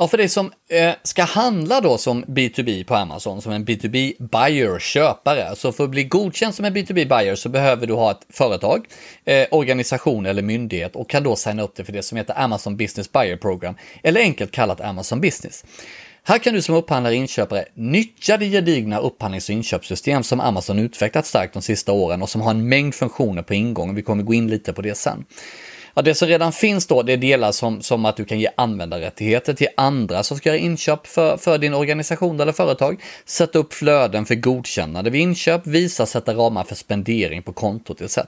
Ja, 0.00 0.08
för 0.08 0.16
dig 0.16 0.28
som 0.28 0.52
eh, 0.70 0.94
ska 1.02 1.22
handla 1.22 1.80
då 1.80 1.98
som 1.98 2.24
B2B 2.24 2.84
på 2.84 2.94
Amazon, 2.94 3.42
som 3.42 3.52
en 3.52 3.64
B2B 3.64 4.14
buyer, 4.18 4.78
köpare, 4.78 5.56
så 5.56 5.72
för 5.72 5.84
att 5.84 5.90
bli 5.90 6.04
godkänd 6.04 6.54
som 6.54 6.64
en 6.64 6.76
B2B 6.76 7.08
buyer 7.08 7.34
så 7.34 7.48
behöver 7.48 7.86
du 7.86 7.94
ha 7.94 8.10
ett 8.10 8.26
företag, 8.28 8.86
eh, 9.24 9.46
organisation 9.50 10.26
eller 10.26 10.42
myndighet 10.42 10.96
och 10.96 11.10
kan 11.10 11.22
då 11.22 11.36
signa 11.36 11.62
upp 11.62 11.76
dig 11.76 11.84
för 11.84 11.92
det 11.92 12.02
som 12.02 12.18
heter 12.18 12.40
Amazon 12.40 12.76
Business 12.76 13.12
Buyer 13.12 13.36
Program, 13.36 13.74
eller 14.02 14.20
enkelt 14.20 14.52
kallat 14.52 14.80
Amazon 14.80 15.20
Business. 15.20 15.64
Här 16.22 16.38
kan 16.38 16.54
du 16.54 16.62
som 16.62 16.74
upphandlare 16.74 17.12
och 17.12 17.16
inköpare 17.16 17.64
nyttja 17.74 18.36
det 18.36 18.46
gedigna 18.46 18.98
upphandlings 18.98 19.48
och 19.48 19.54
inköpssystem 19.54 20.22
som 20.22 20.40
Amazon 20.40 20.78
utvecklat 20.78 21.26
starkt 21.26 21.52
de 21.52 21.62
sista 21.62 21.92
åren 21.92 22.22
och 22.22 22.28
som 22.28 22.40
har 22.40 22.50
en 22.50 22.68
mängd 22.68 22.94
funktioner 22.94 23.42
på 23.42 23.54
ingång. 23.54 23.94
Vi 23.94 24.02
kommer 24.02 24.22
gå 24.22 24.34
in 24.34 24.48
lite 24.48 24.72
på 24.72 24.82
det 24.82 24.94
sen. 24.94 25.24
Ja, 25.94 26.02
det 26.02 26.14
som 26.14 26.28
redan 26.28 26.52
finns 26.52 26.86
då, 26.86 27.02
det 27.02 27.12
är 27.12 27.16
delar 27.16 27.52
som, 27.52 27.82
som 27.82 28.04
att 28.04 28.16
du 28.16 28.24
kan 28.24 28.40
ge 28.40 28.48
användarrättigheter 28.56 29.54
till 29.54 29.68
andra 29.76 30.22
som 30.22 30.36
ska 30.36 30.48
göra 30.48 30.58
inköp 30.58 31.06
för, 31.06 31.36
för 31.36 31.58
din 31.58 31.74
organisation 31.74 32.40
eller 32.40 32.52
företag, 32.52 33.02
sätta 33.24 33.58
upp 33.58 33.74
flöden 33.74 34.26
för 34.26 34.34
godkännande 34.34 35.10
vid 35.10 35.20
inköp, 35.20 35.66
visa 35.66 36.06
sätta 36.06 36.34
ramar 36.34 36.64
för 36.64 36.74
spendering 36.74 37.42
på 37.42 37.52
kontot 37.52 38.00
etc. 38.00 38.18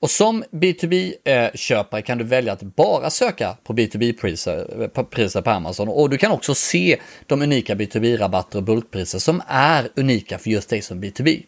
Och 0.00 0.10
som 0.10 0.44
B2B-köpare 0.50 2.00
eh, 2.00 2.04
kan 2.04 2.18
du 2.18 2.24
välja 2.24 2.52
att 2.52 2.62
bara 2.62 3.10
söka 3.10 3.56
på 3.64 3.72
B2B-priser 3.72 4.90
eh, 4.96 5.04
priser 5.04 5.42
på 5.42 5.50
Amazon 5.50 5.88
och 5.88 6.10
du 6.10 6.18
kan 6.18 6.32
också 6.32 6.54
se 6.54 7.00
de 7.26 7.42
unika 7.42 7.74
B2B-rabatter 7.74 8.56
och 8.56 8.62
bulkpriser 8.62 9.18
som 9.18 9.42
är 9.48 9.88
unika 9.96 10.38
för 10.38 10.50
just 10.50 10.68
dig 10.68 10.82
som 10.82 11.04
B2B. 11.04 11.42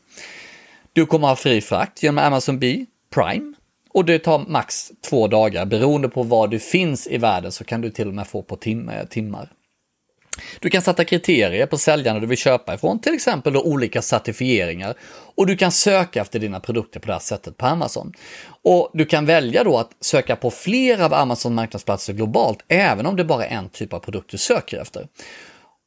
Du 0.93 1.07
kommer 1.07 1.29
ha 1.29 1.37
fri 1.37 1.61
frakt 1.61 2.03
genom 2.03 2.19
Amazon 2.19 2.59
B 2.59 2.87
Prime 3.15 3.55
och 3.97 4.05
det 4.05 4.19
tar 4.19 4.39
max 4.39 4.93
två 5.09 5.29
dagar. 5.29 5.65
Beroende 5.65 6.09
på 6.09 6.23
var 6.23 6.49
du 6.49 6.59
finns 6.59 7.07
i 7.07 7.19
världen 7.19 7.53
så 7.53 7.65
kan 7.65 7.81
du 7.81 7.91
till 7.91 8.09
och 8.09 8.15
med 8.15 8.27
få 8.27 8.43
på 8.43 8.57
tim 8.57 8.91
timmar. 9.11 9.53
Du 10.61 10.71
kan 10.71 10.83
sätta 10.83 11.05
kriterier 11.05 11.67
på 11.67 11.79
säljarna 11.79 12.21
du 12.21 12.27
vill 12.27 12.39
köpa 12.39 12.75
ifrån, 12.75 13.01
till 13.01 13.15
exempel 13.15 13.53
då 13.53 13.63
olika 13.63 14.03
certifieringar. 14.03 14.95
Och 15.35 15.47
du 15.47 15.57
kan 15.57 15.73
söka 15.73 16.21
efter 16.21 16.39
dina 16.39 16.61
produkter 16.61 17.01
på 17.01 17.07
det 17.07 17.13
här 17.13 17.21
sättet 17.21 17.57
på 17.57 17.67
Amazon. 17.67 18.13
Och 18.63 18.91
du 18.93 19.05
kan 19.05 19.27
välja 19.27 19.65
då 19.65 19.79
att 19.79 19.91
söka 20.01 20.37
på 20.37 20.51
fler 20.51 21.03
av 21.03 21.15
Amazon 21.15 21.55
marknadsplatser 21.55 22.13
globalt, 22.13 22.59
även 22.69 23.07
om 23.07 23.17
det 23.17 23.25
bara 23.25 23.47
är 23.47 23.57
en 23.59 23.69
typ 23.69 23.93
av 23.93 23.99
produkt 23.99 24.31
du 24.31 24.39
söker 24.39 24.79
efter. 24.79 25.07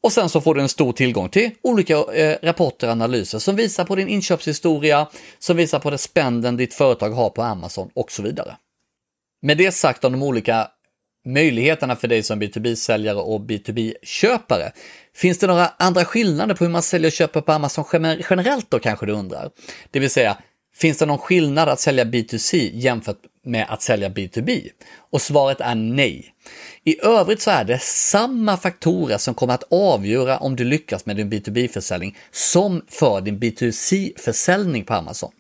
Och 0.04 0.14
sen 0.14 0.30
så 0.30 0.42
får 0.42 0.56
du 0.56 0.62
en 0.62 0.70
stor 0.70 0.94
tillgång 0.94 1.30
till 1.30 1.52
olika 1.62 1.94
eh, 1.94 2.38
rapporter 2.42 2.88
och 2.88 2.94
analyser 2.94 3.40
som 3.40 3.56
visar 3.56 3.86
på 3.86 3.96
din 3.96 4.08
inköpshistoria, 4.08 5.08
som 5.40 5.58
visar 5.58 5.80
på 5.80 5.90
det 5.90 5.98
spänden 5.98 6.58
ditt 6.58 6.74
företag 6.74 7.10
har 7.10 7.30
på 7.30 7.42
Amazon 7.42 7.90
och 7.94 8.12
så 8.12 8.24
vidare. 8.24 8.58
Med 9.42 9.58
det 9.58 9.72
sagt 9.72 10.04
om 10.04 10.12
de 10.12 10.24
olika 10.24 10.68
möjligheterna 11.26 11.96
för 11.96 12.08
dig 12.08 12.24
som 12.24 12.42
B2B-säljare 12.42 13.18
och 13.18 13.42
B2B-köpare. 13.42 14.72
Finns 15.16 15.38
det 15.38 15.48
några 15.48 15.68
andra 15.68 16.06
skillnader 16.06 16.56
på 16.56 16.64
hur 16.64 16.72
man 16.72 16.82
säljer 16.82 17.08
och 17.08 17.14
köper 17.14 17.42
på 17.42 17.52
Amazon 17.52 17.86
generellt 18.30 18.72
då 18.72 18.80
kanske 18.80 19.06
du 19.06 19.14
undrar? 19.14 19.50
Det 19.92 20.00
vill 20.00 20.10
säga, 20.10 20.38
finns 20.76 20.98
det 20.98 21.06
någon 21.06 21.18
skillnad 21.18 21.70
att 21.70 21.80
sälja 21.80 22.04
B2C 22.04 22.72
jämfört 22.74 23.20
med 23.50 23.66
att 23.70 23.82
sälja 23.82 24.10
B2B? 24.10 24.68
Och 25.12 25.22
svaret 25.22 25.62
är 25.62 25.76
nej. 25.76 26.34
I 26.84 27.06
övrigt 27.06 27.42
så 27.42 27.52
är 27.52 27.64
det 27.64 27.80
samma 27.82 28.58
faktorer 28.58 29.18
som 29.18 29.34
kommer 29.34 29.54
att 29.54 29.64
avgöra 29.72 30.38
om 30.38 30.56
du 30.56 30.64
lyckas 30.64 31.06
med 31.06 31.16
din 31.16 31.32
B2B-försäljning 31.32 32.18
som 32.32 32.82
för 32.88 33.22
din 33.22 33.40
B2C-försäljning 33.40 34.86
på 34.86 34.94
Amazon. 34.94 35.32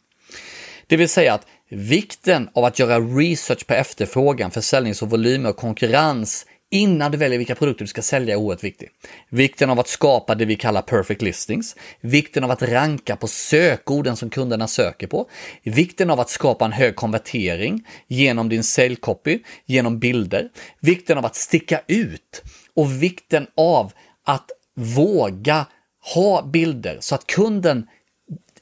Det 0.88 0.98
vill 0.98 1.10
säga 1.10 1.34
att 1.34 1.46
vikten 1.70 2.50
av 2.54 2.66
att 2.66 2.80
göra 2.80 3.00
research 3.00 3.68
på 3.68 3.74
efterfrågan, 3.74 4.51
försäljnings 4.51 5.01
och 5.01 5.10
volymer 5.10 5.50
och 5.50 5.58
konkurrens 5.58 6.46
innan 6.72 7.12
du 7.12 7.18
väljer 7.18 7.38
vilka 7.38 7.56
produkter 7.56 7.86
du 7.86 7.90
ska 7.90 8.02
sälja 8.02 8.34
är 8.34 8.40
oerhört 8.40 8.64
viktig. 8.64 8.90
Vikten 9.30 9.70
av 9.70 9.80
att 9.80 9.88
skapa 9.88 10.36
det 10.36 10.46
vi 10.46 10.56
kallar 10.56 10.82
perfect 10.82 11.22
listings, 11.22 11.76
vikten 12.02 12.44
av 12.44 12.52
att 12.52 12.62
ranka 12.62 13.16
på 13.16 13.28
sökorden 13.28 14.16
som 14.16 14.30
kunderna 14.30 14.68
söker 14.68 15.08
på, 15.08 15.30
vikten 15.64 16.10
av 16.10 16.20
att 16.20 16.30
skapa 16.30 16.66
en 16.66 16.72
hög 16.72 16.96
konvertering 16.96 17.88
genom 18.08 18.50
din 18.50 18.64
sale 18.64 18.96
copy, 18.96 19.40
genom 19.66 20.00
bilder, 20.00 20.50
vikten 20.80 21.18
av 21.18 21.26
att 21.26 21.36
sticka 21.36 21.82
ut 21.88 22.44
och 22.76 23.04
vikten 23.04 23.48
av 23.58 23.92
att 24.26 24.52
våga 24.76 25.66
ha 26.14 26.42
bilder 26.42 26.98
så 27.00 27.16
att 27.16 27.28
kunden, 27.28 27.88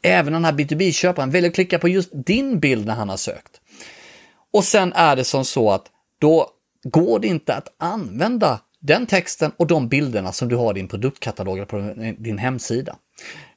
även 0.01 0.33
den 0.33 0.45
här 0.45 0.53
B2B-köparen, 0.53 1.31
väljer 1.31 1.49
att 1.49 1.55
klicka 1.55 1.79
på 1.79 1.87
just 1.87 2.09
din 2.13 2.59
bild 2.59 2.85
när 2.85 2.95
han 2.95 3.09
har 3.09 3.17
sökt. 3.17 3.61
Och 4.53 4.63
sen 4.63 4.93
är 4.93 5.15
det 5.15 5.23
som 5.23 5.45
så 5.45 5.71
att 5.71 5.85
då 6.19 6.49
går 6.89 7.19
det 7.19 7.27
inte 7.27 7.55
att 7.55 7.75
använda 7.77 8.59
den 8.79 9.05
texten 9.05 9.51
och 9.57 9.67
de 9.67 9.87
bilderna 9.87 10.31
som 10.31 10.47
du 10.47 10.55
har 10.55 10.71
i 10.71 10.79
din 10.79 10.87
produktkatalog 10.87 11.57
eller 11.57 11.65
på 11.65 11.93
din 12.17 12.37
hemsida. 12.37 12.95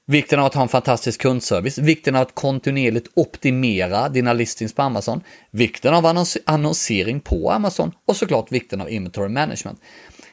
Vikten 0.06 0.40
av 0.40 0.46
att 0.46 0.54
ha 0.54 0.62
en 0.62 0.68
fantastisk 0.68 1.20
kundservice, 1.20 1.78
vikten 1.78 2.16
av 2.16 2.22
att 2.22 2.34
kontinuerligt 2.34 3.10
optimera 3.14 4.08
dina 4.08 4.32
listings 4.32 4.75
på 4.75 4.82
Amazon, 4.82 5.20
vikten 5.50 5.94
av 5.94 6.06
annons 6.06 6.38
annonsering 6.46 7.20
på 7.20 7.50
Amazon 7.50 7.92
och 8.06 8.16
såklart 8.16 8.52
vikten 8.52 8.80
av 8.80 8.90
inventory 8.90 9.28
management. 9.28 9.80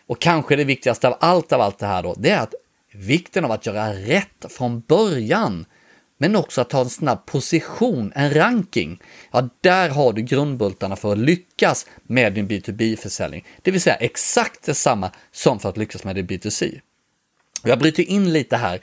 Och 0.08 0.20
kanske 0.20 0.56
det 0.56 0.64
viktigaste 0.64 1.08
av 1.08 1.18
allt 1.20 1.54
av 1.54 1.62
allt 1.62 1.80
det 1.80 1.86
här 1.86 2.04
då, 2.04 2.16
det 2.18 2.30
är 2.30 2.40
att 2.40 2.54
vikten 2.94 3.46
av 3.46 3.52
att 3.52 3.66
göra 3.66 3.94
rätt 3.94 4.46
från 4.50 4.80
början 4.80 5.66
men 6.18 6.36
också 6.36 6.62
att 6.62 6.70
ta 6.70 6.82
en 6.82 6.90
snabb 6.90 7.26
position, 7.26 8.12
en 8.16 8.34
ranking. 8.34 9.02
Ja, 9.32 9.50
där 9.62 9.90
har 9.90 10.14
du 10.14 10.22
grundbultarna 10.22 10.96
för 10.96 11.12
att 11.12 11.18
lyckas 11.18 11.86
med 12.04 12.34
din 12.34 12.48
B2B-försäljning. 12.48 13.46
Det 13.62 13.72
vill 13.72 13.82
säga 13.82 13.96
exakt 13.96 14.66
detsamma 14.66 15.12
som 15.32 15.60
för 15.60 15.70
att 15.70 15.78
lyckas 15.78 16.04
med 16.04 16.16
din 16.16 16.28
B2C. 16.28 16.80
Jag 17.64 17.80
bryter 17.80 18.04
in 18.04 18.34
lite 18.34 18.58
här. 18.58 18.82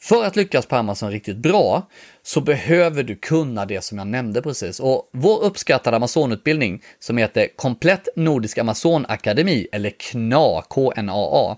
För 0.00 0.24
att 0.24 0.36
lyckas 0.36 0.66
på 0.66 0.76
Amazon 0.76 1.10
riktigt 1.10 1.36
bra 1.36 1.88
så 2.22 2.40
behöver 2.40 3.02
du 3.02 3.16
kunna 3.16 3.66
det 3.66 3.84
som 3.84 3.98
jag 3.98 4.06
nämnde 4.06 4.42
precis. 4.42 4.80
Och 4.80 5.10
vår 5.12 5.44
uppskattade 5.44 5.96
Amazon-utbildning 5.96 6.82
som 6.98 7.16
heter 7.16 7.48
Komplett 7.56 8.08
Nordisk 8.16 8.58
Amazon 8.58 9.06
Akademi, 9.08 9.66
eller 9.72 9.90
KNA, 9.90 10.62
K-N-A-A, 10.68 11.56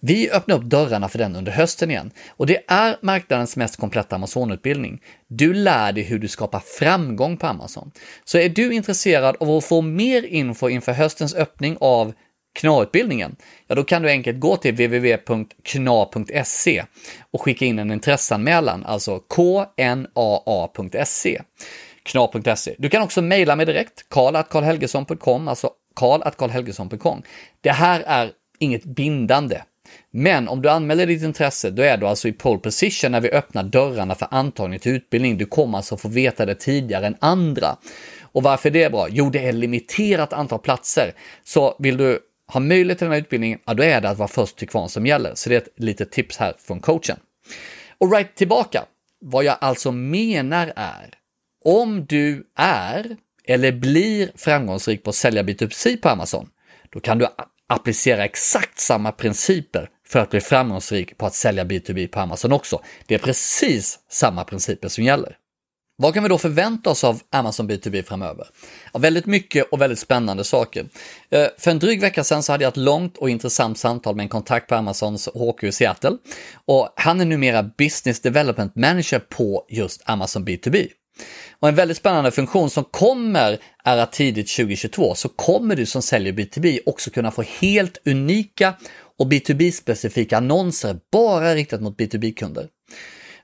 vi 0.00 0.30
öppnar 0.30 0.56
upp 0.56 0.64
dörrarna 0.64 1.08
för 1.08 1.18
den 1.18 1.36
under 1.36 1.52
hösten 1.52 1.90
igen 1.90 2.10
och 2.28 2.46
det 2.46 2.64
är 2.68 2.96
marknadens 3.02 3.56
mest 3.56 3.76
kompletta 3.76 4.16
Amazon-utbildning. 4.16 5.00
Du 5.28 5.54
lär 5.54 5.92
dig 5.92 6.04
hur 6.04 6.18
du 6.18 6.28
skapar 6.28 6.62
framgång 6.78 7.36
på 7.36 7.46
Amazon. 7.46 7.90
Så 8.24 8.38
är 8.38 8.48
du 8.48 8.74
intresserad 8.74 9.36
av 9.40 9.50
att 9.50 9.64
få 9.64 9.80
mer 9.80 10.22
info 10.22 10.68
inför 10.68 10.92
höstens 10.92 11.34
öppning 11.34 11.76
av 11.80 12.12
KNA-utbildningen, 12.60 13.36
ja 13.66 13.74
då 13.74 13.84
kan 13.84 14.02
du 14.02 14.08
enkelt 14.08 14.40
gå 14.40 14.56
till 14.56 14.72
www.kna.se 14.72 16.84
och 17.30 17.42
skicka 17.42 17.64
in 17.64 17.78
en 17.78 17.90
intresseanmälan, 17.90 18.84
alltså 18.84 19.18
knaa.se. 19.18 19.66
Kna.se. 22.02 22.74
Du 22.78 22.88
kan 22.88 23.02
också 23.02 23.22
mejla 23.22 23.56
mig 23.56 23.66
direkt, 23.66 24.08
karl.karlhelgesson.com, 24.08 25.48
alltså 25.48 25.70
karl.karlhelgesson.com. 25.94 27.22
Det 27.60 27.70
här 27.70 28.02
är 28.06 28.30
inget 28.58 28.84
bindande. 28.84 29.62
Men 30.10 30.48
om 30.48 30.62
du 30.62 30.68
anmäler 30.68 31.06
ditt 31.06 31.22
intresse, 31.22 31.70
då 31.70 31.82
är 31.82 31.96
du 31.96 32.06
alltså 32.06 32.28
i 32.28 32.32
pole 32.32 32.58
position 32.58 33.12
när 33.12 33.20
vi 33.20 33.30
öppnar 33.30 33.62
dörrarna 33.62 34.14
för 34.14 34.28
antagning 34.30 34.78
till 34.78 34.92
utbildning. 34.92 35.38
Du 35.38 35.46
kommer 35.46 35.78
alltså 35.78 35.96
få 35.96 36.08
veta 36.08 36.46
det 36.46 36.54
tidigare 36.54 37.06
än 37.06 37.16
andra. 37.20 37.76
Och 38.22 38.42
varför 38.42 38.70
det 38.70 38.82
är 38.82 38.90
bra? 38.90 39.06
Jo, 39.10 39.30
det 39.30 39.48
är 39.48 39.52
limiterat 39.52 40.32
antal 40.32 40.58
platser. 40.58 41.12
Så 41.44 41.76
vill 41.78 41.96
du 41.96 42.18
ha 42.52 42.60
möjlighet 42.60 42.98
till 42.98 43.04
den 43.04 43.12
här 43.12 43.20
utbildningen, 43.20 43.58
ja 43.64 43.74
då 43.74 43.82
är 43.82 44.00
det 44.00 44.10
att 44.10 44.18
vara 44.18 44.28
först 44.28 44.56
till 44.56 44.68
kvarn 44.68 44.88
som 44.88 45.06
gäller. 45.06 45.34
Så 45.34 45.48
det 45.48 45.54
är 45.54 45.60
ett 45.60 45.74
litet 45.76 46.12
tips 46.12 46.36
här 46.36 46.54
från 46.58 46.80
coachen. 46.80 47.16
Och 47.98 48.12
right 48.12 48.34
tillbaka. 48.34 48.84
Vad 49.20 49.44
jag 49.44 49.56
alltså 49.60 49.92
menar 49.92 50.72
är, 50.76 51.14
om 51.64 52.06
du 52.06 52.46
är 52.56 53.16
eller 53.44 53.72
blir 53.72 54.30
framgångsrik 54.34 55.02
på 55.02 55.10
att 55.10 55.16
sälja 55.16 55.42
B2C 55.42 56.00
på 56.00 56.08
Amazon, 56.08 56.48
då 56.90 57.00
kan 57.00 57.18
du 57.18 57.26
applicera 57.68 58.24
exakt 58.24 58.80
samma 58.80 59.12
principer 59.12 59.88
för 60.08 60.18
att 60.18 60.30
bli 60.30 60.40
framgångsrik 60.40 61.18
på 61.18 61.26
att 61.26 61.34
sälja 61.34 61.64
B2B 61.64 62.08
på 62.08 62.20
Amazon 62.20 62.52
också. 62.52 62.82
Det 63.06 63.14
är 63.14 63.18
precis 63.18 63.98
samma 64.10 64.44
principer 64.44 64.88
som 64.88 65.04
gäller. 65.04 65.36
Vad 66.02 66.14
kan 66.14 66.22
vi 66.22 66.28
då 66.28 66.38
förvänta 66.38 66.90
oss 66.90 67.04
av 67.04 67.20
Amazon 67.30 67.70
B2B 67.70 68.02
framöver? 68.02 68.46
Ja, 68.92 68.98
väldigt 68.98 69.26
mycket 69.26 69.72
och 69.72 69.80
väldigt 69.80 69.98
spännande 69.98 70.44
saker. 70.44 70.86
Eh, 71.30 71.46
för 71.58 71.70
en 71.70 71.78
dryg 71.78 72.00
vecka 72.00 72.24
sedan 72.24 72.42
så 72.42 72.52
hade 72.52 72.64
jag 72.64 72.70
ett 72.70 72.76
långt 72.76 73.16
och 73.16 73.30
intressant 73.30 73.78
samtal 73.78 74.16
med 74.16 74.22
en 74.22 74.28
kontakt 74.28 74.68
på 74.68 74.74
Amazons 74.74 75.28
HQ 75.28 75.64
i 75.64 75.72
Seattle. 75.72 76.16
Och 76.64 76.92
han 76.96 77.20
är 77.20 77.24
numera 77.24 77.62
Business 77.62 78.20
Development 78.20 78.76
Manager 78.76 79.18
på 79.18 79.66
just 79.68 80.02
Amazon 80.04 80.44
B2B. 80.44 80.88
Och 81.60 81.68
en 81.68 81.74
väldigt 81.74 81.96
spännande 81.96 82.30
funktion 82.30 82.70
som 82.70 82.84
kommer 82.84 83.58
är 83.84 83.96
att 83.96 84.12
tidigt 84.12 84.56
2022 84.56 85.14
så 85.14 85.28
kommer 85.28 85.76
du 85.76 85.86
som 85.86 86.02
säljer 86.02 86.32
B2B 86.32 86.78
också 86.86 87.10
kunna 87.10 87.30
få 87.30 87.42
helt 87.42 87.98
unika 88.06 88.74
och 89.18 89.26
B2B-specifika 89.26 90.36
annonser 90.36 90.98
bara 91.12 91.54
riktat 91.54 91.80
mot 91.80 91.96
B2B-kunder. 91.96 92.66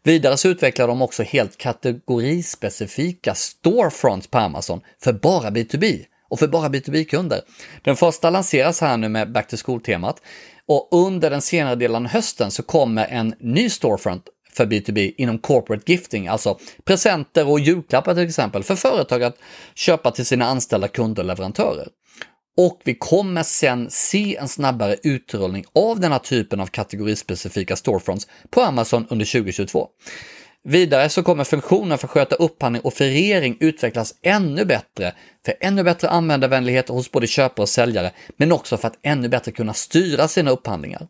Vidare 0.03 0.37
så 0.37 0.49
utvecklar 0.49 0.89
de 0.89 1.03
också 1.03 1.23
helt 1.23 1.57
kategorispecifika 1.57 3.35
storefronts 3.35 4.27
på 4.27 4.39
Amazon 4.39 4.81
för 5.03 5.13
bara 5.13 5.51
B2B 5.51 6.05
och 6.29 6.39
för 6.39 6.49
bara 6.49 6.69
B2B-kunder. 6.69 7.41
Den 7.83 7.97
första 7.97 8.31
lanseras 8.31 8.81
här 8.81 8.97
nu 8.97 9.09
med 9.09 9.33
Back 9.33 9.49
to 9.49 9.57
School-temat 9.65 10.23
och 10.69 10.89
under 10.93 11.31
den 11.31 11.43
senare 11.43 11.75
delen 11.75 12.05
av 12.05 12.13
hösten 12.13 12.51
så 12.51 12.63
kommer 12.63 13.07
en 13.07 13.35
ny 13.41 13.71
storefront 13.71 14.25
för 14.57 14.67
B2B 14.67 15.15
inom 15.19 15.39
corporate 15.39 15.93
gifting, 15.93 16.29
alltså 16.29 16.59
presenter 16.85 17.49
och 17.49 17.61
julklappar 17.61 18.15
till 18.15 18.25
exempel, 18.25 18.63
för 18.63 18.77
företag 18.77 19.23
att 19.23 19.39
köpa 19.75 20.11
till 20.11 20.27
sina 20.27 20.45
anställda 20.45 20.89
kunder 20.89 21.23
och 21.23 21.27
leverantörer. 21.27 21.89
Och 22.57 22.81
vi 22.85 22.95
kommer 22.95 23.43
sen 23.43 23.91
se 23.91 24.37
en 24.37 24.49
snabbare 24.49 24.97
utrullning 25.03 25.65
av 25.75 26.01
den 26.01 26.13
här 26.13 26.19
typen 26.19 26.61
av 26.61 26.67
kategorispecifika 26.67 27.77
storefronts 27.77 28.29
på 28.51 28.61
Amazon 28.61 29.07
under 29.11 29.27
2022. 29.27 29.89
Vidare 30.69 31.09
så 31.09 31.23
kommer 31.23 31.45
funktionen 31.45 31.99
för 31.99 32.07
att 32.07 32.11
sköta 32.11 32.37
upphandling 32.37 32.83
och 32.83 32.95
förering 32.95 33.57
utvecklas 33.61 34.15
ännu 34.23 34.65
bättre 34.65 35.15
för 35.45 35.55
ännu 35.61 35.83
bättre 35.83 36.09
användarvänlighet 36.09 36.89
hos 36.89 37.11
både 37.11 37.27
köpare 37.27 37.63
och 37.63 37.69
säljare, 37.69 38.13
men 38.37 38.53
också 38.53 38.77
för 38.77 38.89
att 38.89 38.99
ännu 39.03 39.29
bättre 39.29 39.53
kunna 39.53 39.75
styra 39.75 40.29
sina 40.29 40.51
upphandlingar. 40.51 41.07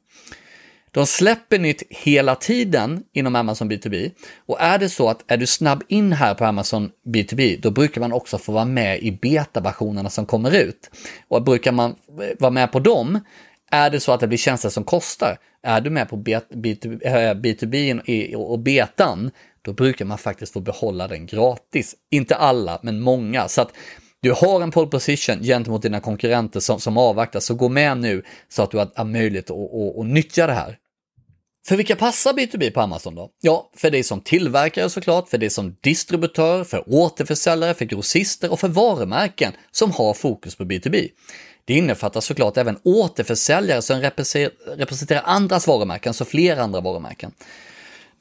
De 0.94 1.06
släpper 1.06 1.58
nytt 1.58 1.82
hela 1.90 2.34
tiden 2.34 3.02
inom 3.12 3.36
Amazon 3.36 3.70
B2B 3.70 4.10
och 4.46 4.60
är 4.60 4.78
det 4.78 4.88
så 4.88 5.08
att 5.08 5.24
är 5.26 5.36
du 5.36 5.46
snabb 5.46 5.82
in 5.88 6.12
här 6.12 6.34
på 6.34 6.44
Amazon 6.44 6.90
B2B, 7.06 7.60
då 7.60 7.70
brukar 7.70 8.00
man 8.00 8.12
också 8.12 8.38
få 8.38 8.52
vara 8.52 8.64
med 8.64 9.02
i 9.02 9.12
betaversionerna 9.12 10.10
som 10.10 10.26
kommer 10.26 10.56
ut. 10.56 10.90
Och 11.28 11.42
brukar 11.42 11.72
man 11.72 11.90
eh, 11.90 12.28
vara 12.38 12.50
med 12.50 12.72
på 12.72 12.80
dem, 12.80 13.20
är 13.70 13.90
det 13.90 14.00
så 14.00 14.12
att 14.12 14.20
det 14.20 14.26
blir 14.26 14.38
tjänster 14.38 14.68
som 14.68 14.84
kostar, 14.84 15.38
är 15.62 15.80
du 15.80 15.90
med 15.90 16.08
på 16.08 16.16
B2B 16.16 18.00
eh, 18.32 18.40
och 18.40 18.58
betan, 18.58 19.30
då 19.62 19.72
brukar 19.72 20.04
man 20.04 20.18
faktiskt 20.18 20.52
få 20.52 20.60
behålla 20.60 21.08
den 21.08 21.26
gratis. 21.26 21.94
Inte 22.10 22.36
alla, 22.36 22.78
men 22.82 23.00
många. 23.00 23.48
Så 23.48 23.60
att 23.60 23.72
du 24.20 24.32
har 24.32 24.60
en 24.60 24.70
pole 24.70 24.86
position 24.86 25.42
gentemot 25.42 25.82
dina 25.82 26.00
konkurrenter 26.00 26.60
som, 26.60 26.80
som 26.80 26.98
avvaktar, 26.98 27.40
så 27.40 27.54
gå 27.54 27.68
med 27.68 27.98
nu 27.98 28.22
så 28.48 28.62
att 28.62 28.70
du 28.70 28.78
har 28.78 29.04
möjlighet 29.04 29.50
att, 29.50 29.56
att, 29.56 29.98
att 29.98 30.06
nyttja 30.06 30.46
det 30.46 30.52
här. 30.52 30.78
För 31.66 31.76
vilka 31.76 31.96
passar 31.96 32.32
B2B 32.32 32.70
på 32.70 32.80
Amazon 32.80 33.14
då? 33.14 33.30
Ja, 33.40 33.70
för 33.76 33.90
dig 33.90 34.02
som 34.02 34.20
tillverkare 34.20 34.90
såklart, 34.90 35.28
för 35.28 35.38
dig 35.38 35.50
som 35.50 35.76
distributör, 35.80 36.64
för 36.64 36.84
återförsäljare, 36.86 37.74
för 37.74 37.84
grossister 37.84 38.52
och 38.52 38.60
för 38.60 38.68
varumärken 38.68 39.52
som 39.70 39.92
har 39.92 40.14
fokus 40.14 40.54
på 40.54 40.64
B2B. 40.64 41.08
Det 41.64 41.74
innefattar 41.74 42.20
såklart 42.20 42.56
även 42.56 42.78
återförsäljare 42.84 43.82
som 43.82 44.00
representerar 44.76 45.22
andras 45.24 45.66
varumärken, 45.66 46.14
så 46.14 46.24
fler 46.24 46.56
andra 46.56 46.80
varumärken. 46.80 47.32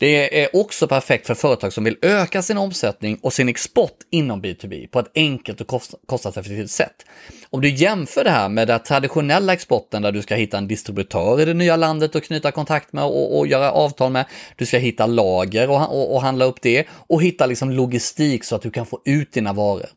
Det 0.03 0.43
är 0.43 0.55
också 0.55 0.87
perfekt 0.87 1.27
för 1.27 1.33
företag 1.33 1.73
som 1.73 1.83
vill 1.83 1.97
öka 2.01 2.41
sin 2.41 2.57
omsättning 2.57 3.19
och 3.21 3.33
sin 3.33 3.49
export 3.49 3.97
inom 4.11 4.41
B2B 4.41 4.87
på 4.87 4.99
ett 4.99 5.11
enkelt 5.15 5.61
och 5.61 5.81
kostnadseffektivt 6.05 6.71
sätt. 6.71 7.05
Om 7.49 7.61
du 7.61 7.69
jämför 7.69 8.23
det 8.23 8.29
här 8.29 8.49
med 8.49 8.67
den 8.67 8.79
traditionella 8.79 9.53
exporten 9.53 10.01
där 10.01 10.11
du 10.11 10.21
ska 10.21 10.35
hitta 10.35 10.57
en 10.57 10.67
distributör 10.67 11.41
i 11.41 11.45
det 11.45 11.53
nya 11.53 11.75
landet 11.75 12.15
och 12.15 12.23
knyta 12.23 12.51
kontakt 12.51 12.93
med 12.93 13.03
och, 13.03 13.37
och 13.37 13.47
göra 13.47 13.71
avtal 13.71 14.11
med. 14.11 14.25
Du 14.55 14.65
ska 14.65 14.77
hitta 14.77 15.05
lager 15.05 15.69
och, 15.69 15.75
och, 15.75 16.15
och, 16.15 16.21
handla 16.21 16.45
upp 16.45 16.61
det 16.61 16.87
och 16.89 17.23
hitta 17.23 17.45
liksom 17.45 17.71
logistik 17.71 18.43
så 18.43 18.55
att 18.55 18.61
du 18.61 18.71
kan 18.71 18.85
få 18.85 18.99
ut 19.05 19.33
dina 19.33 19.53
varor. 19.53 19.89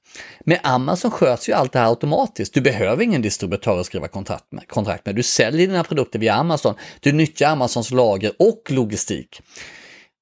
Med 0.45 0.61
Amazon 0.63 1.11
sköts 1.11 1.49
ju 1.49 1.53
allt 1.53 1.73
det 1.73 1.79
här 1.79 1.89
automatiskt. 1.89 2.55
Du 2.55 2.61
behöver 2.61 3.03
ingen 3.03 3.23
distributör 3.23 3.81
att 3.81 3.87
skriva 3.87 4.09
kontrakt 4.09 4.53
med. 4.53 4.69
Kontrakt 4.69 5.07
med. 5.07 5.15
Du 5.15 5.23
säljer 5.23 5.67
dina 5.67 5.85
produkter 5.85 6.19
via 6.19 6.35
Amazon. 6.35 6.75
Du 7.01 7.13
nyttjar 7.13 7.51
Amazons 7.51 7.91
lager 7.91 8.33
och 8.39 8.63
logistik. 8.69 9.41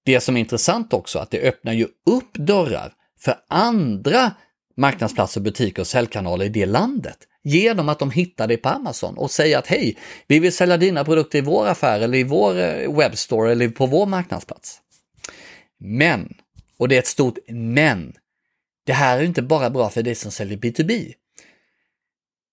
Det 0.05 0.21
som 0.21 0.37
är 0.37 0.41
intressant 0.41 0.93
också, 0.93 1.19
att 1.19 1.31
det 1.31 1.41
öppnar 1.41 1.73
ju 1.73 1.85
upp 2.07 2.33
dörrar 2.35 2.93
för 3.21 3.37
andra 3.49 4.33
marknadsplatser, 4.77 5.41
butiker 5.41 5.83
och 5.83 5.87
säljkanaler 5.87 6.45
i 6.45 6.49
det 6.49 6.67
landet 6.67 7.19
genom 7.45 7.89
att 7.89 7.99
de 7.99 8.11
hittar 8.11 8.49
dig 8.49 8.57
på 8.57 8.69
Amazon 8.69 9.19
och 9.19 9.31
säger 9.31 9.59
att 9.59 9.67
hej, 9.67 9.99
vi 10.27 10.39
vill 10.39 10.53
sälja 10.53 10.77
dina 10.77 11.05
produkter 11.05 11.39
i 11.39 11.43
vår 11.43 11.67
affär 11.67 12.01
eller 12.01 12.19
i 12.19 12.25
vår 12.25 12.59
eh, 12.59 12.97
webbstore 12.97 13.53
eller 13.53 13.69
på 13.69 13.87
vår 13.87 14.07
marknadsplats. 14.07 14.81
Men, 15.79 16.35
och 16.79 16.89
det 16.89 16.95
är 16.95 16.99
ett 16.99 17.07
stort 17.07 17.39
men, 17.49 18.13
det 18.87 18.93
här 18.93 19.19
är 19.19 19.23
inte 19.23 19.43
bara 19.43 19.71
bra 19.71 19.91
för 19.91 20.03
dig 20.03 20.15
som 20.15 20.31
säljer 20.31 20.59
B2B. 20.59 21.13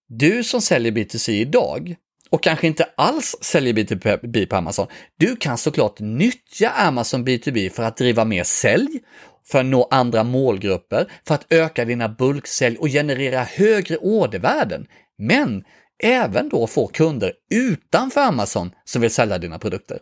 Du 0.08 0.44
som 0.44 0.62
säljer 0.62 0.92
B2C 0.92 1.32
idag 1.32 1.96
och 2.32 2.44
kanske 2.44 2.68
inte 2.68 2.90
alls 2.98 3.36
säljer 3.42 3.74
B2B 3.74 4.46
på 4.46 4.56
Amazon, 4.56 4.88
du 5.18 5.36
kan 5.36 5.58
såklart 5.58 6.00
nyttja 6.00 6.70
Amazon 6.70 7.28
B2B 7.28 7.70
för 7.70 7.84
att 7.84 7.98
driva 7.98 8.26
mer 8.26 8.44
sälj, 8.44 9.00
för 9.48 9.60
att 9.60 9.66
nå 9.66 9.88
andra 9.92 10.24
målgrupper, 10.24 11.12
för 11.28 11.36
att 11.36 11.46
öka 11.50 11.86
dina 11.86 12.10
bulksälj 12.10 12.78
och 12.78 12.88
generera 12.88 13.44
högre 13.44 13.98
ordervärden. 13.98 14.88
Men 15.18 15.64
även 16.04 16.50
då 16.50 16.68
få 16.68 16.88
kunder 16.88 17.34
utanför 17.54 18.22
Amazon 18.22 18.72
som 18.86 19.02
vill 19.02 19.12
sälja 19.12 19.38
dina 19.38 19.60
produkter. 19.60 20.00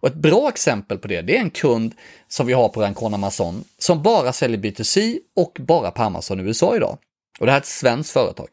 Och 0.00 0.08
ett 0.08 0.14
bra 0.14 0.48
exempel 0.48 0.98
på 0.98 1.08
det, 1.08 1.22
det 1.22 1.36
är 1.36 1.40
en 1.40 1.50
kund 1.50 1.94
som 2.28 2.46
vi 2.46 2.52
har 2.52 2.68
på 2.68 2.82
Rancon 2.82 3.14
Amazon 3.14 3.64
som 3.78 4.02
bara 4.02 4.32
säljer 4.32 4.58
B2C 4.58 5.18
och 5.36 5.58
bara 5.60 5.90
på 5.90 6.02
Amazon 6.02 6.40
i 6.40 6.42
USA 6.42 6.76
idag. 6.76 6.98
Och 7.40 7.46
det 7.46 7.52
här 7.52 7.58
är 7.58 7.62
ett 7.62 7.66
svenskt 7.66 8.12
företag. 8.12 8.48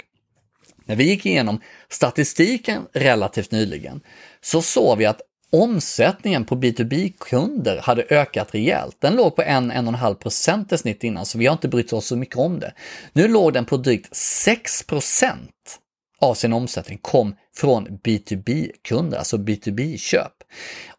När 0.86 0.96
vi 0.96 1.04
gick 1.04 1.26
igenom 1.26 1.62
statistiken 1.90 2.88
relativt 2.94 3.52
nyligen 3.52 4.02
så 4.42 4.62
såg 4.62 4.98
vi 4.98 5.06
att 5.06 5.22
omsättningen 5.52 6.46
på 6.46 6.56
B2B-kunder 6.56 7.78
hade 7.78 8.06
ökat 8.10 8.54
rejält. 8.56 8.98
Den 9.00 9.16
låg 9.16 9.36
på 9.36 9.42
1-1,5 9.42 10.14
procent 10.14 10.72
i 10.72 10.78
snitt 10.78 11.04
innan, 11.04 11.26
så 11.26 11.38
vi 11.38 11.46
har 11.46 11.54
inte 11.54 11.68
brytt 11.68 11.94
oss 11.94 12.06
så 12.06 12.16
mycket 12.16 12.38
om 12.38 12.60
det. 12.60 12.74
Nu 13.14 13.28
låg 13.28 13.54
den 13.54 13.66
på 13.66 13.78
drygt 13.78 14.16
6 14.16 14.84
procent 14.84 15.80
av 16.20 16.34
sin 16.34 16.54
omsättning 16.54 17.00
kom 17.02 17.36
från 17.56 17.88
B2B-kunder, 17.88 19.18
alltså 19.18 19.38
B2B-köp. 19.38 20.34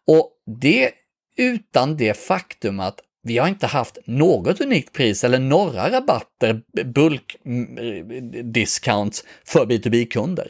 Och 0.07 0.31
det 0.61 0.91
utan 1.37 1.97
det 1.97 2.13
faktum 2.13 2.79
att 2.79 2.99
vi 3.27 3.37
har 3.37 3.47
inte 3.47 3.67
haft 3.67 3.97
något 4.05 4.61
unikt 4.61 4.93
pris 4.93 5.23
eller 5.23 5.39
några 5.39 5.91
rabatter, 5.91 6.61
bulk-discounts 6.83 9.23
för 9.45 9.65
B2B-kunder. 9.65 10.47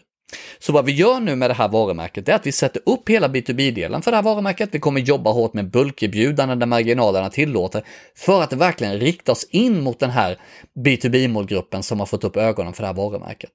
Så 0.59 0.73
vad 0.73 0.85
vi 0.85 0.91
gör 0.91 1.19
nu 1.19 1.35
med 1.35 1.49
det 1.49 1.53
här 1.53 1.67
varumärket 1.67 2.29
är 2.29 2.33
att 2.33 2.47
vi 2.47 2.51
sätter 2.51 2.81
upp 2.85 3.09
hela 3.09 3.27
B2B-delen 3.27 4.01
för 4.01 4.11
det 4.11 4.17
här 4.17 4.23
varumärket. 4.23 4.69
Vi 4.71 4.79
kommer 4.79 5.01
jobba 5.01 5.31
hårt 5.31 5.53
med 5.53 5.71
bulkerbjudanden 5.71 6.59
där 6.59 6.67
marginalerna 6.67 7.29
tillåter 7.29 7.83
för 8.15 8.41
att 8.41 8.53
verkligen 8.53 8.99
rikta 8.99 9.31
oss 9.31 9.47
in 9.51 9.83
mot 9.83 9.99
den 9.99 10.09
här 10.09 10.37
B2B-målgruppen 10.75 11.81
som 11.81 11.99
har 11.99 12.05
fått 12.05 12.23
upp 12.23 12.37
ögonen 12.37 12.73
för 12.73 12.83
det 12.83 12.87
här 12.87 12.93
varumärket. 12.93 13.51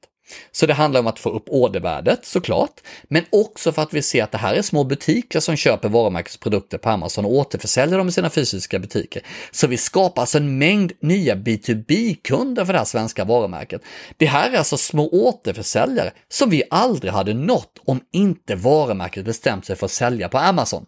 Så 0.52 0.66
det 0.66 0.74
handlar 0.74 1.00
om 1.00 1.06
att 1.06 1.18
få 1.18 1.30
upp 1.30 1.44
ordervärdet 1.46 2.24
såklart, 2.24 2.80
men 3.02 3.24
också 3.30 3.72
för 3.72 3.82
att 3.82 3.94
vi 3.94 4.02
ser 4.02 4.22
att 4.22 4.32
det 4.32 4.38
här 4.38 4.54
är 4.54 4.62
små 4.62 4.84
butiker 4.84 5.40
som 5.40 5.56
köper 5.56 5.88
varumärkesprodukter 5.88 6.78
på 6.78 6.90
Amazon 6.90 7.24
och 7.24 7.32
återförsäljer 7.32 7.98
dem 7.98 8.08
i 8.08 8.12
sina 8.12 8.30
fysiska 8.30 8.78
butiker. 8.78 9.22
Så 9.50 9.66
vi 9.66 9.76
skapar 9.76 10.22
alltså 10.22 10.38
en 10.38 10.58
mängd 10.58 10.92
nya 11.00 11.34
B2B-kunder 11.34 12.64
för 12.64 12.72
det 12.72 12.78
här 12.78 12.86
svenska 12.86 13.24
varumärket. 13.24 13.82
Det 14.16 14.26
här 14.26 14.50
är 14.50 14.58
alltså 14.58 14.76
små 14.76 15.08
återförsäljare 15.08 16.12
som 16.28 16.50
vi 16.50 16.62
aldrig 16.70 17.12
hade 17.12 17.34
nått 17.34 17.78
om 17.86 18.00
inte 18.12 18.54
varumärket 18.54 19.24
bestämt 19.24 19.66
sig 19.66 19.76
för 19.76 19.86
att 19.86 19.92
sälja 19.92 20.28
på 20.28 20.38
Amazon. 20.38 20.86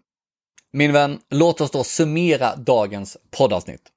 Min 0.72 0.92
vän, 0.92 1.18
låt 1.30 1.60
oss 1.60 1.70
då 1.70 1.84
summera 1.84 2.56
dagens 2.56 3.16
poddavsnitt. 3.30 3.93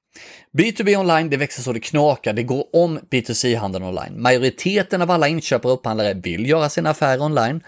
B2B 0.52 0.96
online, 0.96 1.30
det 1.30 1.36
växer 1.36 1.62
så 1.62 1.72
det 1.72 1.80
knakar, 1.80 2.32
det 2.32 2.42
går 2.42 2.64
om 2.72 2.98
B2C-handeln 3.10 3.84
online. 3.84 4.22
Majoriteten 4.22 5.02
av 5.02 5.10
alla 5.10 5.28
inköpare 5.28 5.72
och 5.72 5.78
upphandlare 5.78 6.14
vill 6.14 6.48
göra 6.48 6.68
sina 6.68 6.90
affärer 6.90 7.22
online. 7.22 7.60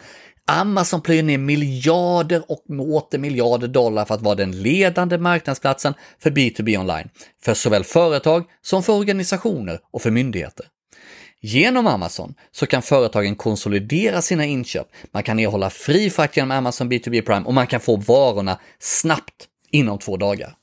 Amazon 0.47 1.01
plöjer 1.01 1.23
ner 1.23 1.39
miljarder 1.39 2.43
och 2.49 2.65
åter 2.69 3.19
miljarder 3.19 3.69
dollar 3.69 4.05
för 4.05 4.15
att 4.15 4.23
vara 4.23 4.35
den 4.35 4.63
ledande 4.63 5.19
marknadsplatsen 5.19 5.95
för 6.19 6.31
B2B 6.31 6.79
online, 6.79 7.09
för 7.43 7.55
såväl 7.55 7.85
företag 7.85 8.45
som 8.63 8.83
för 8.83 8.93
organisationer 8.93 9.81
och 9.91 10.03
för 10.03 10.11
myndigheter. 10.11 10.67
Genom 11.41 11.87
Amazon 11.87 12.35
så 12.53 12.67
kan 12.67 12.83
företagen 12.83 13.37
konsolidera 13.37 14.23
sina 14.23 14.45
inköp, 14.45 14.87
man 15.13 15.23
kan 15.23 15.39
erhålla 15.39 15.71
fri 15.71 16.11
frakt 16.11 16.37
genom 16.37 16.51
Amazon 16.51 16.93
B2B 16.93 17.23
Prime 17.23 17.47
och 17.47 17.55
man 17.55 17.67
kan 17.67 17.81
få 17.81 17.97
varorna 17.97 18.59
snabbt 18.79 19.49
inom 19.71 19.99
två 19.99 20.17
dagar. 20.17 20.55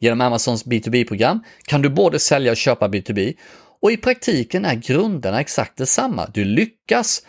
Genom 0.00 0.20
Amazons 0.20 0.64
B2B-program 0.66 1.44
kan 1.64 1.82
du 1.82 1.88
både 1.88 2.18
sälja 2.18 2.50
och 2.50 2.56
köpa 2.56 2.88
B2B 2.88 3.34
och 3.82 3.92
i 3.92 3.96
praktiken 3.96 4.64
är 4.64 4.74
grunderna 4.74 5.40
exakt 5.40 5.76
detsamma. 5.76 6.30
Du 6.34 6.44
lyckas 6.44 7.22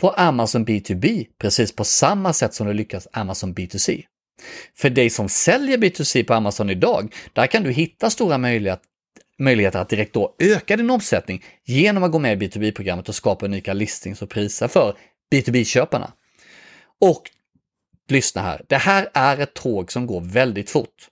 på 0.00 0.10
Amazon 0.10 0.66
B2B 0.66 1.26
precis 1.38 1.76
på 1.76 1.84
samma 1.84 2.32
sätt 2.32 2.54
som 2.54 2.66
du 2.66 2.72
lyckas 2.72 3.08
Amazon 3.12 3.54
B2C. 3.54 4.02
För 4.76 4.90
dig 4.90 5.10
som 5.10 5.28
säljer 5.28 5.78
B2C 5.78 6.24
på 6.24 6.34
Amazon 6.34 6.70
idag, 6.70 7.14
där 7.32 7.46
kan 7.46 7.62
du 7.62 7.70
hitta 7.70 8.10
stora 8.10 8.38
möjligheter 8.38 8.86
möjligheter 9.38 9.78
att 9.78 9.88
direkt 9.88 10.14
då 10.14 10.34
öka 10.38 10.76
din 10.76 10.90
omsättning 10.90 11.44
genom 11.64 12.02
att 12.02 12.12
gå 12.12 12.18
med 12.18 12.42
i 12.42 12.46
B2B-programmet 12.46 13.08
och 13.08 13.14
skapa 13.14 13.46
unika 13.46 13.72
listings 13.72 14.22
och 14.22 14.30
priser 14.30 14.68
för 14.68 14.96
B2B-köparna. 15.34 16.12
Och 17.00 17.22
lyssna 18.08 18.42
här, 18.42 18.64
det 18.68 18.76
här 18.76 19.08
är 19.14 19.38
ett 19.38 19.54
tåg 19.54 19.92
som 19.92 20.06
går 20.06 20.20
väldigt 20.20 20.70
fort. 20.70 21.08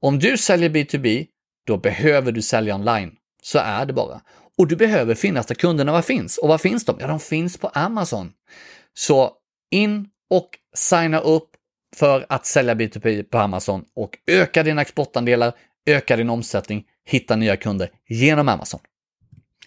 Om 0.00 0.18
du 0.18 0.38
säljer 0.38 0.70
B2B, 0.70 1.26
då 1.66 1.76
behöver 1.76 2.32
du 2.32 2.42
sälja 2.42 2.74
online. 2.74 3.12
Så 3.42 3.58
är 3.58 3.86
det 3.86 3.92
bara. 3.92 4.20
Och 4.58 4.66
du 4.66 4.76
behöver 4.76 5.14
finnas 5.14 5.46
där 5.46 5.54
kunderna 5.54 5.92
var 5.92 6.02
finns. 6.02 6.38
Och 6.38 6.48
var 6.48 6.58
finns 6.58 6.84
de? 6.84 6.96
Ja, 7.00 7.06
de 7.06 7.20
finns 7.20 7.58
på 7.58 7.68
Amazon. 7.68 8.32
Så 8.94 9.32
in 9.70 10.08
och 10.30 10.48
signa 10.74 11.20
upp 11.20 11.50
för 11.96 12.26
att 12.28 12.46
sälja 12.46 12.74
B2B 12.74 13.22
på 13.22 13.38
Amazon 13.38 13.84
och 13.96 14.18
öka 14.26 14.62
dina 14.62 14.82
exportandelar, 14.82 15.52
öka 15.86 16.16
din 16.16 16.30
omsättning, 16.30 16.84
hitta 17.04 17.36
nya 17.36 17.56
kunder 17.56 17.90
genom 18.08 18.48
Amazon. 18.48 18.80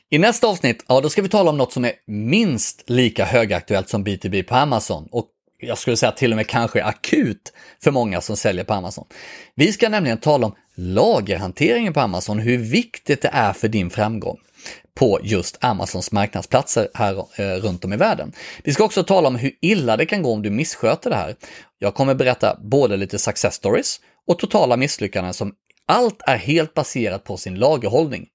I 0.10 0.17
nästa 0.17 0.48
avsnitt, 0.48 0.86
ja 0.88 1.02
då 1.02 1.10
ska 1.10 1.22
vi 1.22 1.30
tala 1.30 1.50
om 1.50 1.58
något 1.58 1.74
som 1.74 1.86
är 1.86 1.94
minst 2.08 2.89
lika 2.89 3.26
högaktuellt 3.26 3.89
som 3.89 4.06
B2B 4.06 4.44
på 4.44 4.56
Amazon 4.56 5.08
och 5.12 5.28
jag 5.62 5.78
skulle 5.78 5.97
säga 5.97 6.12
till 6.12 6.32
och 6.32 6.38
med 6.38 6.47
kanske 6.47 6.84
akut 6.84 7.54
för 7.84 7.91
många 7.91 8.21
som 8.21 8.38
säljer 8.38 8.63
på 8.63 8.74
Amazon. 8.74 9.06
Vi 9.56 9.74
ska 9.74 9.89
nämligen 9.89 10.17
tala 10.17 10.47
om 10.47 10.56
lagerhanteringen 10.76 11.93
på 11.93 12.00
Amazon, 12.00 12.39
hur 12.39 12.58
viktigt 12.58 13.21
det 13.21 13.30
är 13.34 13.54
för 13.54 13.67
din 13.67 13.89
framgång 13.89 14.38
på 14.95 15.19
just 15.24 15.58
Amazons 15.63 16.12
marknadsplatser 16.12 16.88
här 16.93 17.26
eh, 17.36 17.62
runt 17.62 17.86
om 17.86 17.93
i 17.93 17.97
världen. 17.97 18.32
Vi 18.63 18.74
ska 18.74 18.84
också 18.84 19.04
tala 19.04 19.28
om 19.28 19.36
hur 19.36 19.52
illa 19.62 19.97
det 19.97 20.06
kan 20.06 20.21
gå 20.21 20.34
om 20.34 20.41
du 20.41 20.50
missköter 20.50 21.10
det 21.10 21.15
här. 21.15 21.36
Jag 21.80 21.95
kommer 21.95 22.15
berätta 22.15 22.58
både 22.62 22.97
lite 22.97 23.19
success 23.19 23.56
stories 23.56 24.00
och 24.28 24.39
totala 24.39 24.78
misslyckanden 24.78 25.34
som 25.34 25.54
allt 25.86 26.21
är 26.28 26.38
helt 26.38 26.74
baserat 26.74 27.24
på 27.24 27.38
sin 27.38 27.56
lagerhållning. 27.56 28.28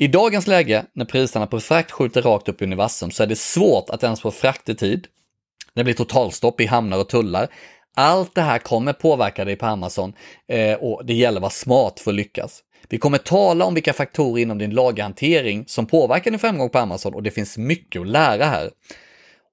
I 0.00 0.08
dagens 0.08 0.46
läge, 0.46 0.84
när 0.94 1.04
priserna 1.04 1.46
på 1.46 1.60
frakt 1.60 1.90
skjuter 1.90 2.22
rakt 2.22 2.48
upp 2.48 2.62
i 2.62 2.64
universum, 2.64 3.10
så 3.10 3.22
är 3.22 3.26
det 3.26 3.38
svårt 3.38 3.90
att 3.90 4.02
ens 4.02 4.20
få 4.20 4.30
frakt 4.30 4.68
i 4.68 4.74
tid. 4.74 5.06
Det 5.74 5.84
blir 5.84 5.94
totalstopp 5.94 6.60
i 6.60 6.66
hamnar 6.66 6.98
och 6.98 7.08
tullar. 7.08 7.48
Allt 7.96 8.34
det 8.34 8.42
här 8.42 8.58
kommer 8.58 8.92
påverka 8.92 9.44
dig 9.44 9.56
på 9.56 9.66
Amazon 9.66 10.12
eh, 10.48 10.74
och 10.74 11.06
det 11.06 11.14
gäller 11.14 11.38
att 11.38 11.42
vara 11.42 11.50
smart 11.50 12.00
för 12.00 12.10
att 12.10 12.14
lyckas. 12.14 12.62
Vi 12.88 12.98
kommer 12.98 13.18
tala 13.18 13.64
om 13.64 13.74
vilka 13.74 13.92
faktorer 13.92 14.42
inom 14.42 14.58
din 14.58 14.70
lagerhantering 14.70 15.64
som 15.66 15.86
påverkar 15.86 16.30
din 16.30 16.40
framgång 16.40 16.70
på 16.70 16.78
Amazon 16.78 17.14
och 17.14 17.22
det 17.22 17.30
finns 17.30 17.58
mycket 17.58 18.00
att 18.00 18.08
lära 18.08 18.44
här. 18.44 18.70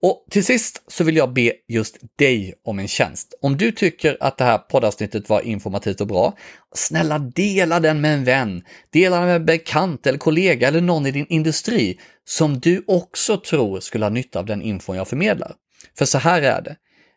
Och 0.01 0.25
till 0.31 0.45
sist 0.45 0.83
så 0.87 1.03
vill 1.03 1.15
jag 1.15 1.33
be 1.33 1.51
just 1.67 1.97
dig 2.17 2.53
om 2.65 2.79
en 2.79 2.87
tjänst. 2.87 3.33
Om 3.41 3.57
du 3.57 3.71
tycker 3.71 4.17
att 4.19 4.37
det 4.37 4.43
här 4.43 4.57
poddavsnittet 4.57 5.29
var 5.29 5.41
informativt 5.41 6.01
och 6.01 6.07
bra, 6.07 6.37
snälla 6.75 7.19
dela 7.19 7.79
den 7.79 8.01
med 8.01 8.13
en 8.13 8.23
vän, 8.23 8.63
dela 8.93 9.15
den 9.15 9.25
med 9.25 9.35
en 9.35 9.45
bekant 9.45 10.07
eller 10.07 10.17
kollega 10.17 10.67
eller 10.67 10.81
någon 10.81 11.05
i 11.05 11.11
din 11.11 11.25
industri 11.29 11.99
som 12.25 12.59
du 12.59 12.83
också 12.87 13.37
tror 13.37 13.79
skulle 13.79 14.05
ha 14.05 14.09
nytta 14.09 14.39
av 14.39 14.45
den 14.45 14.61
infon 14.61 14.95
jag 14.95 15.07
förmedlar. 15.07 15.55
För 15.97 16.05
så 16.05 16.17
här 16.17 16.41
är 16.41 16.61
det. 16.61 16.75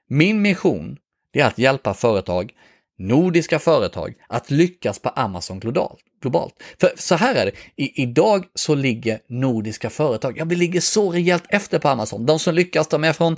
Min 0.08 0.42
mission 0.42 0.96
är 1.32 1.44
att 1.44 1.58
hjälpa 1.58 1.94
företag, 1.94 2.52
nordiska 2.98 3.58
företag, 3.58 4.14
att 4.28 4.50
lyckas 4.50 4.98
på 4.98 5.08
Amazon 5.08 5.60
globalt 5.60 6.00
globalt. 6.22 6.54
För 6.80 6.92
så 6.96 7.14
här 7.14 7.34
är 7.34 7.44
det, 7.46 7.52
I, 7.76 8.02
idag 8.02 8.44
så 8.54 8.74
ligger 8.74 9.18
nordiska 9.28 9.90
företag, 9.90 10.38
ja 10.38 10.44
vi 10.44 10.56
ligger 10.56 10.80
så 10.80 11.12
rejält 11.12 11.44
efter 11.48 11.78
på 11.78 11.88
Amazon. 11.88 12.26
De 12.26 12.38
som 12.38 12.54
lyckas, 12.54 12.88
de 12.88 13.04
är 13.04 13.12
från 13.12 13.32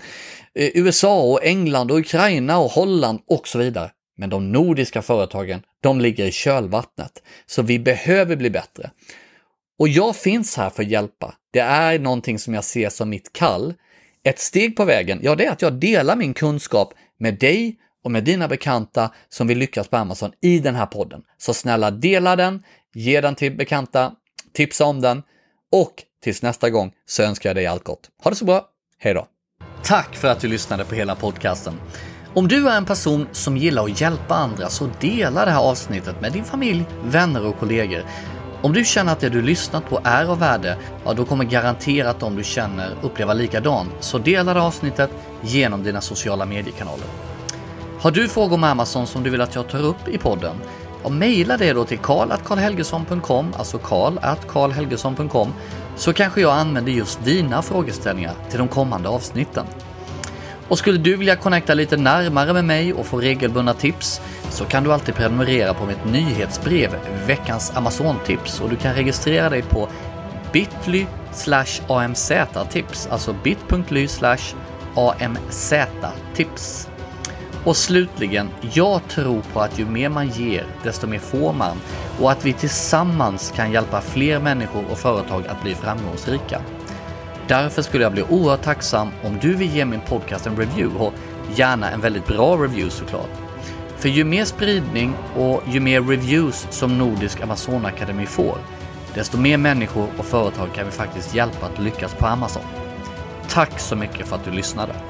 eh, 0.54 0.70
USA 0.74 1.22
och 1.22 1.44
England 1.44 1.90
och 1.90 1.98
Ukraina 1.98 2.58
och 2.58 2.70
Holland 2.70 3.20
och 3.28 3.48
så 3.48 3.58
vidare. 3.58 3.90
Men 4.16 4.30
de 4.30 4.52
nordiska 4.52 5.02
företagen, 5.02 5.62
de 5.82 6.00
ligger 6.00 6.24
i 6.24 6.32
kölvattnet. 6.32 7.22
Så 7.46 7.62
vi 7.62 7.78
behöver 7.78 8.36
bli 8.36 8.50
bättre. 8.50 8.90
Och 9.78 9.88
jag 9.88 10.16
finns 10.16 10.56
här 10.56 10.70
för 10.70 10.82
att 10.82 10.88
hjälpa. 10.88 11.34
Det 11.52 11.60
är 11.60 11.98
någonting 11.98 12.38
som 12.38 12.54
jag 12.54 12.64
ser 12.64 12.88
som 12.88 13.10
mitt 13.10 13.32
kall. 13.32 13.74
Ett 14.24 14.38
steg 14.38 14.76
på 14.76 14.84
vägen, 14.84 15.20
ja 15.22 15.34
det 15.34 15.46
är 15.46 15.50
att 15.50 15.62
jag 15.62 15.72
delar 15.72 16.16
min 16.16 16.34
kunskap 16.34 16.94
med 17.18 17.38
dig 17.38 17.76
och 18.04 18.10
med 18.10 18.24
dina 18.24 18.48
bekanta 18.48 19.10
som 19.28 19.46
vill 19.46 19.58
lyckas 19.58 19.88
på 19.88 19.96
Amazon 19.96 20.32
i 20.40 20.58
den 20.58 20.74
här 20.74 20.86
podden. 20.86 21.22
Så 21.38 21.54
snälla 21.54 21.90
dela 21.90 22.36
den, 22.36 22.62
ge 22.94 23.20
den 23.20 23.34
till 23.34 23.56
bekanta, 23.56 24.12
tipsa 24.52 24.84
om 24.84 25.00
den 25.00 25.22
och 25.72 25.94
tills 26.22 26.42
nästa 26.42 26.70
gång 26.70 26.92
så 27.06 27.22
önskar 27.22 27.48
jag 27.50 27.56
dig 27.56 27.66
allt 27.66 27.84
gott. 27.84 28.08
Ha 28.24 28.30
det 28.30 28.36
så 28.36 28.44
bra, 28.44 28.68
hej 28.98 29.14
då! 29.14 29.26
Tack 29.82 30.16
för 30.16 30.28
att 30.28 30.40
du 30.40 30.48
lyssnade 30.48 30.84
på 30.84 30.94
hela 30.94 31.14
podcasten. 31.14 31.74
Om 32.34 32.48
du 32.48 32.68
är 32.68 32.76
en 32.76 32.86
person 32.86 33.28
som 33.32 33.56
gillar 33.56 33.84
att 33.84 34.00
hjälpa 34.00 34.34
andra 34.34 34.68
så 34.68 34.90
dela 35.00 35.44
det 35.44 35.50
här 35.50 35.70
avsnittet 35.70 36.20
med 36.20 36.32
din 36.32 36.44
familj, 36.44 36.84
vänner 37.04 37.46
och 37.46 37.58
kollegor. 37.58 38.04
Om 38.62 38.72
du 38.72 38.84
känner 38.84 39.12
att 39.12 39.20
det 39.20 39.28
du 39.28 39.42
lyssnat 39.42 39.88
på 39.88 40.00
är 40.04 40.24
av 40.24 40.38
värde, 40.38 40.76
ja 41.04 41.12
då 41.12 41.24
kommer 41.24 41.44
garanterat 41.44 42.20
de 42.20 42.36
du 42.36 42.44
känner 42.44 42.94
uppleva 43.02 43.34
likadant. 43.34 43.90
Så 44.00 44.18
dela 44.18 44.54
det 44.54 44.62
avsnittet 44.62 45.10
genom 45.42 45.82
dina 45.82 46.00
sociala 46.00 46.46
mediekanaler. 46.46 47.06
Har 48.00 48.10
du 48.10 48.28
frågor 48.28 48.54
om 48.54 48.64
Amazon 48.64 49.06
som 49.06 49.22
du 49.22 49.30
vill 49.30 49.40
att 49.40 49.54
jag 49.54 49.68
tar 49.68 49.82
upp 49.82 50.08
i 50.08 50.18
podden? 50.18 50.56
Ja, 51.02 51.08
mejla 51.08 51.56
det 51.56 51.72
då 51.72 51.84
till 51.84 51.98
karl.karlhelgesson.com, 51.98 53.54
alltså 53.58 53.78
karl.karlhelgesson.com, 53.78 55.52
så 55.96 56.12
kanske 56.12 56.40
jag 56.40 56.52
använder 56.52 56.92
just 56.92 57.24
dina 57.24 57.62
frågeställningar 57.62 58.34
till 58.50 58.58
de 58.58 58.68
kommande 58.68 59.08
avsnitten. 59.08 59.64
Och 60.70 60.78
skulle 60.78 60.98
du 60.98 61.16
vilja 61.16 61.36
connecta 61.36 61.74
lite 61.74 61.96
närmare 61.96 62.52
med 62.52 62.64
mig 62.64 62.92
och 62.92 63.06
få 63.06 63.20
regelbundna 63.20 63.74
tips 63.74 64.20
så 64.50 64.64
kan 64.64 64.84
du 64.84 64.92
alltid 64.92 65.14
prenumerera 65.14 65.74
på 65.74 65.86
mitt 65.86 66.04
nyhetsbrev 66.04 66.90
Veckans 67.26 67.72
Amazon-tips 67.76 68.60
och 68.60 68.70
du 68.70 68.76
kan 68.76 68.94
registrera 68.94 69.48
dig 69.48 69.62
på 69.62 69.88
bit.ly 70.52 71.06
amz-tips, 71.88 73.08
alltså 73.10 73.34
bit.ly 73.42 74.08
amz-tips. 75.20 76.88
Och 77.64 77.76
slutligen, 77.76 78.48
jag 78.72 79.00
tror 79.08 79.42
på 79.52 79.60
att 79.60 79.78
ju 79.78 79.86
mer 79.86 80.08
man 80.08 80.28
ger, 80.28 80.66
desto 80.82 81.06
mer 81.06 81.18
får 81.18 81.52
man 81.52 81.76
och 82.20 82.30
att 82.30 82.46
vi 82.46 82.52
tillsammans 82.52 83.52
kan 83.56 83.72
hjälpa 83.72 84.00
fler 84.00 84.38
människor 84.38 84.84
och 84.90 84.98
företag 84.98 85.46
att 85.48 85.62
bli 85.62 85.74
framgångsrika. 85.74 86.60
Därför 87.50 87.82
skulle 87.82 88.02
jag 88.02 88.12
bli 88.12 88.22
oerhört 88.22 88.62
tacksam 88.62 89.08
om 89.24 89.38
du 89.38 89.54
vill 89.54 89.74
ge 89.74 89.84
min 89.84 90.00
podcast 90.00 90.46
en 90.46 90.56
review 90.56 91.04
och 91.04 91.12
gärna 91.56 91.90
en 91.90 92.00
väldigt 92.00 92.26
bra 92.26 92.56
review 92.56 92.90
såklart. 92.90 93.30
För 93.96 94.08
ju 94.08 94.24
mer 94.24 94.44
spridning 94.44 95.14
och 95.36 95.62
ju 95.66 95.80
mer 95.80 96.00
reviews 96.00 96.66
som 96.70 96.98
Nordisk 96.98 97.40
Amazonakademi 97.40 98.26
får, 98.26 98.58
desto 99.14 99.38
mer 99.38 99.56
människor 99.56 100.08
och 100.18 100.24
företag 100.24 100.68
kan 100.74 100.86
vi 100.86 100.92
faktiskt 100.92 101.34
hjälpa 101.34 101.66
att 101.66 101.78
lyckas 101.78 102.14
på 102.14 102.26
Amazon. 102.26 102.62
Tack 103.48 103.80
så 103.80 103.96
mycket 103.96 104.26
för 104.26 104.36
att 104.36 104.44
du 104.44 104.50
lyssnade! 104.50 105.09